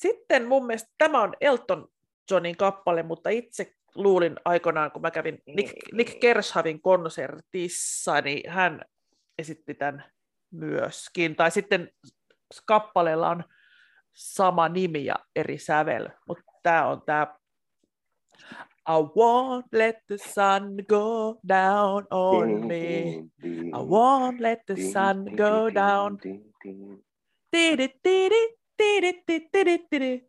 Sitten 0.01 0.49
mun 0.49 0.67
mielestä 0.67 0.91
tämä 0.99 1.23
on 1.23 1.35
Elton 1.41 1.89
Johnin 2.31 2.57
kappale, 2.57 3.03
mutta 3.03 3.31
itse 3.31 3.73
luulin 3.95 4.37
aikoinaan, 4.45 4.91
kun 4.91 5.03
mä 5.03 5.11
kävin 5.11 5.43
Nick, 5.47 5.75
Nick 5.93 6.21
Kershavin 6.21 6.83
konsertissa, 6.83 8.21
niin 8.21 8.51
hän 8.51 8.83
esitti 9.39 9.75
tämän 9.75 10.05
myöskin. 10.51 11.37
Tai 11.37 11.51
sitten 11.51 11.91
kappaleella 12.65 13.31
on 13.31 13.45
sama 14.13 14.69
nimi 14.69 15.05
ja 15.05 15.15
eri 15.37 15.59
sävel, 15.59 16.09
mutta 16.29 16.53
tämä 16.63 16.87
on 16.87 17.03
tämä 17.07 17.37
I 18.89 19.03
won't 19.17 19.69
let 19.73 19.97
the 20.07 20.17
sun 20.19 20.77
go 20.89 21.41
down 21.49 22.07
on 22.11 22.67
me. 22.67 23.01
I 23.45 23.83
won't 23.89 24.41
let 24.41 24.59
the 24.67 24.77
sun 24.93 25.25
go 25.37 25.71
down. 25.75 26.19
Tidi. 28.77 30.29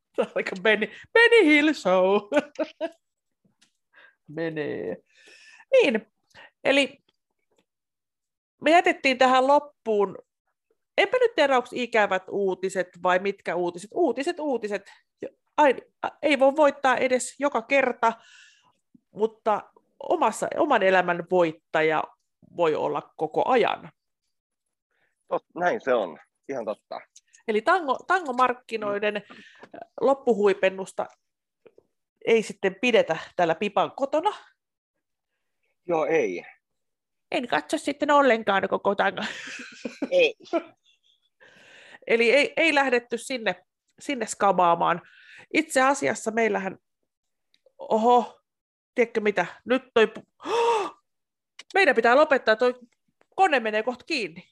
Se 0.16 0.22
on 0.22 0.26
aika 0.34 0.52
Benny, 0.62 0.88
Benny 1.12 1.44
Hill 1.44 1.72
Show. 1.72 2.20
Menee. 4.36 4.96
Niin, 5.72 6.06
eli 6.64 6.98
me 8.60 8.70
jätettiin 8.70 9.18
tähän 9.18 9.46
loppuun, 9.46 10.18
enpä 10.98 11.18
nyt 11.20 11.34
tiedä, 11.36 11.56
onko 11.56 11.68
ikävät 11.72 12.22
uutiset 12.30 12.88
vai 13.02 13.18
mitkä 13.18 13.56
uutiset. 13.56 13.90
Uutiset, 13.94 14.40
uutiset. 14.40 14.82
Ai, 15.56 15.74
ei 16.22 16.38
voi 16.38 16.56
voittaa 16.56 16.96
edes 16.96 17.34
joka 17.38 17.62
kerta, 17.62 18.12
mutta 19.14 19.62
omassa, 20.08 20.48
oman 20.56 20.82
elämän 20.82 21.24
voittaja 21.30 22.04
voi 22.56 22.74
olla 22.74 23.12
koko 23.16 23.48
ajan. 23.48 23.90
Tot, 25.30 25.44
näin 25.54 25.80
se 25.80 25.94
on, 25.94 26.18
ihan 26.48 26.64
totta. 26.64 27.00
Eli 27.48 27.62
tango, 27.62 27.98
tangomarkkinoiden 28.06 29.22
loppuhuipennusta 30.00 31.06
ei 32.26 32.42
sitten 32.42 32.74
pidetä 32.80 33.16
täällä 33.36 33.54
Pipan 33.54 33.92
kotona. 33.96 34.30
Joo, 35.86 36.06
ei. 36.06 36.44
En 37.30 37.48
katso 37.48 37.78
sitten 37.78 38.10
ollenkaan 38.10 38.68
koko 38.68 38.94
tango. 38.94 39.22
Ei. 40.10 40.34
Eli 42.06 42.30
ei, 42.30 42.52
ei 42.56 42.74
lähdetty 42.74 43.18
sinne, 43.18 43.66
sinne 44.00 44.26
skamaamaan. 44.26 45.02
Itse 45.54 45.82
asiassa 45.82 46.30
meillähän, 46.30 46.78
oho, 47.78 48.40
tiedätkö 48.94 49.20
mitä, 49.20 49.46
nyt 49.64 49.82
toi, 49.94 50.12
meidän 51.74 51.96
pitää 51.96 52.16
lopettaa, 52.16 52.56
toi 52.56 52.74
kone 53.34 53.60
menee 53.60 53.82
kohta 53.82 54.04
kiinni 54.04 54.50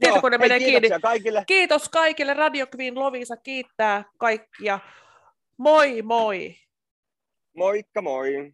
tietokone 0.00 0.34
Joo, 0.34 0.40
menee 0.40 0.58
kiinni. 0.58 0.88
Kaikille. 1.02 1.44
Kiitos 1.46 1.88
kaikille. 1.88 2.34
Radio 2.34 2.66
Queen 2.76 2.98
Lovisa 2.98 3.36
kiittää 3.36 4.04
kaikkia. 4.18 4.78
Moi 5.58 6.02
moi! 6.02 6.54
Moikka 7.56 8.02
moi! 8.02 8.52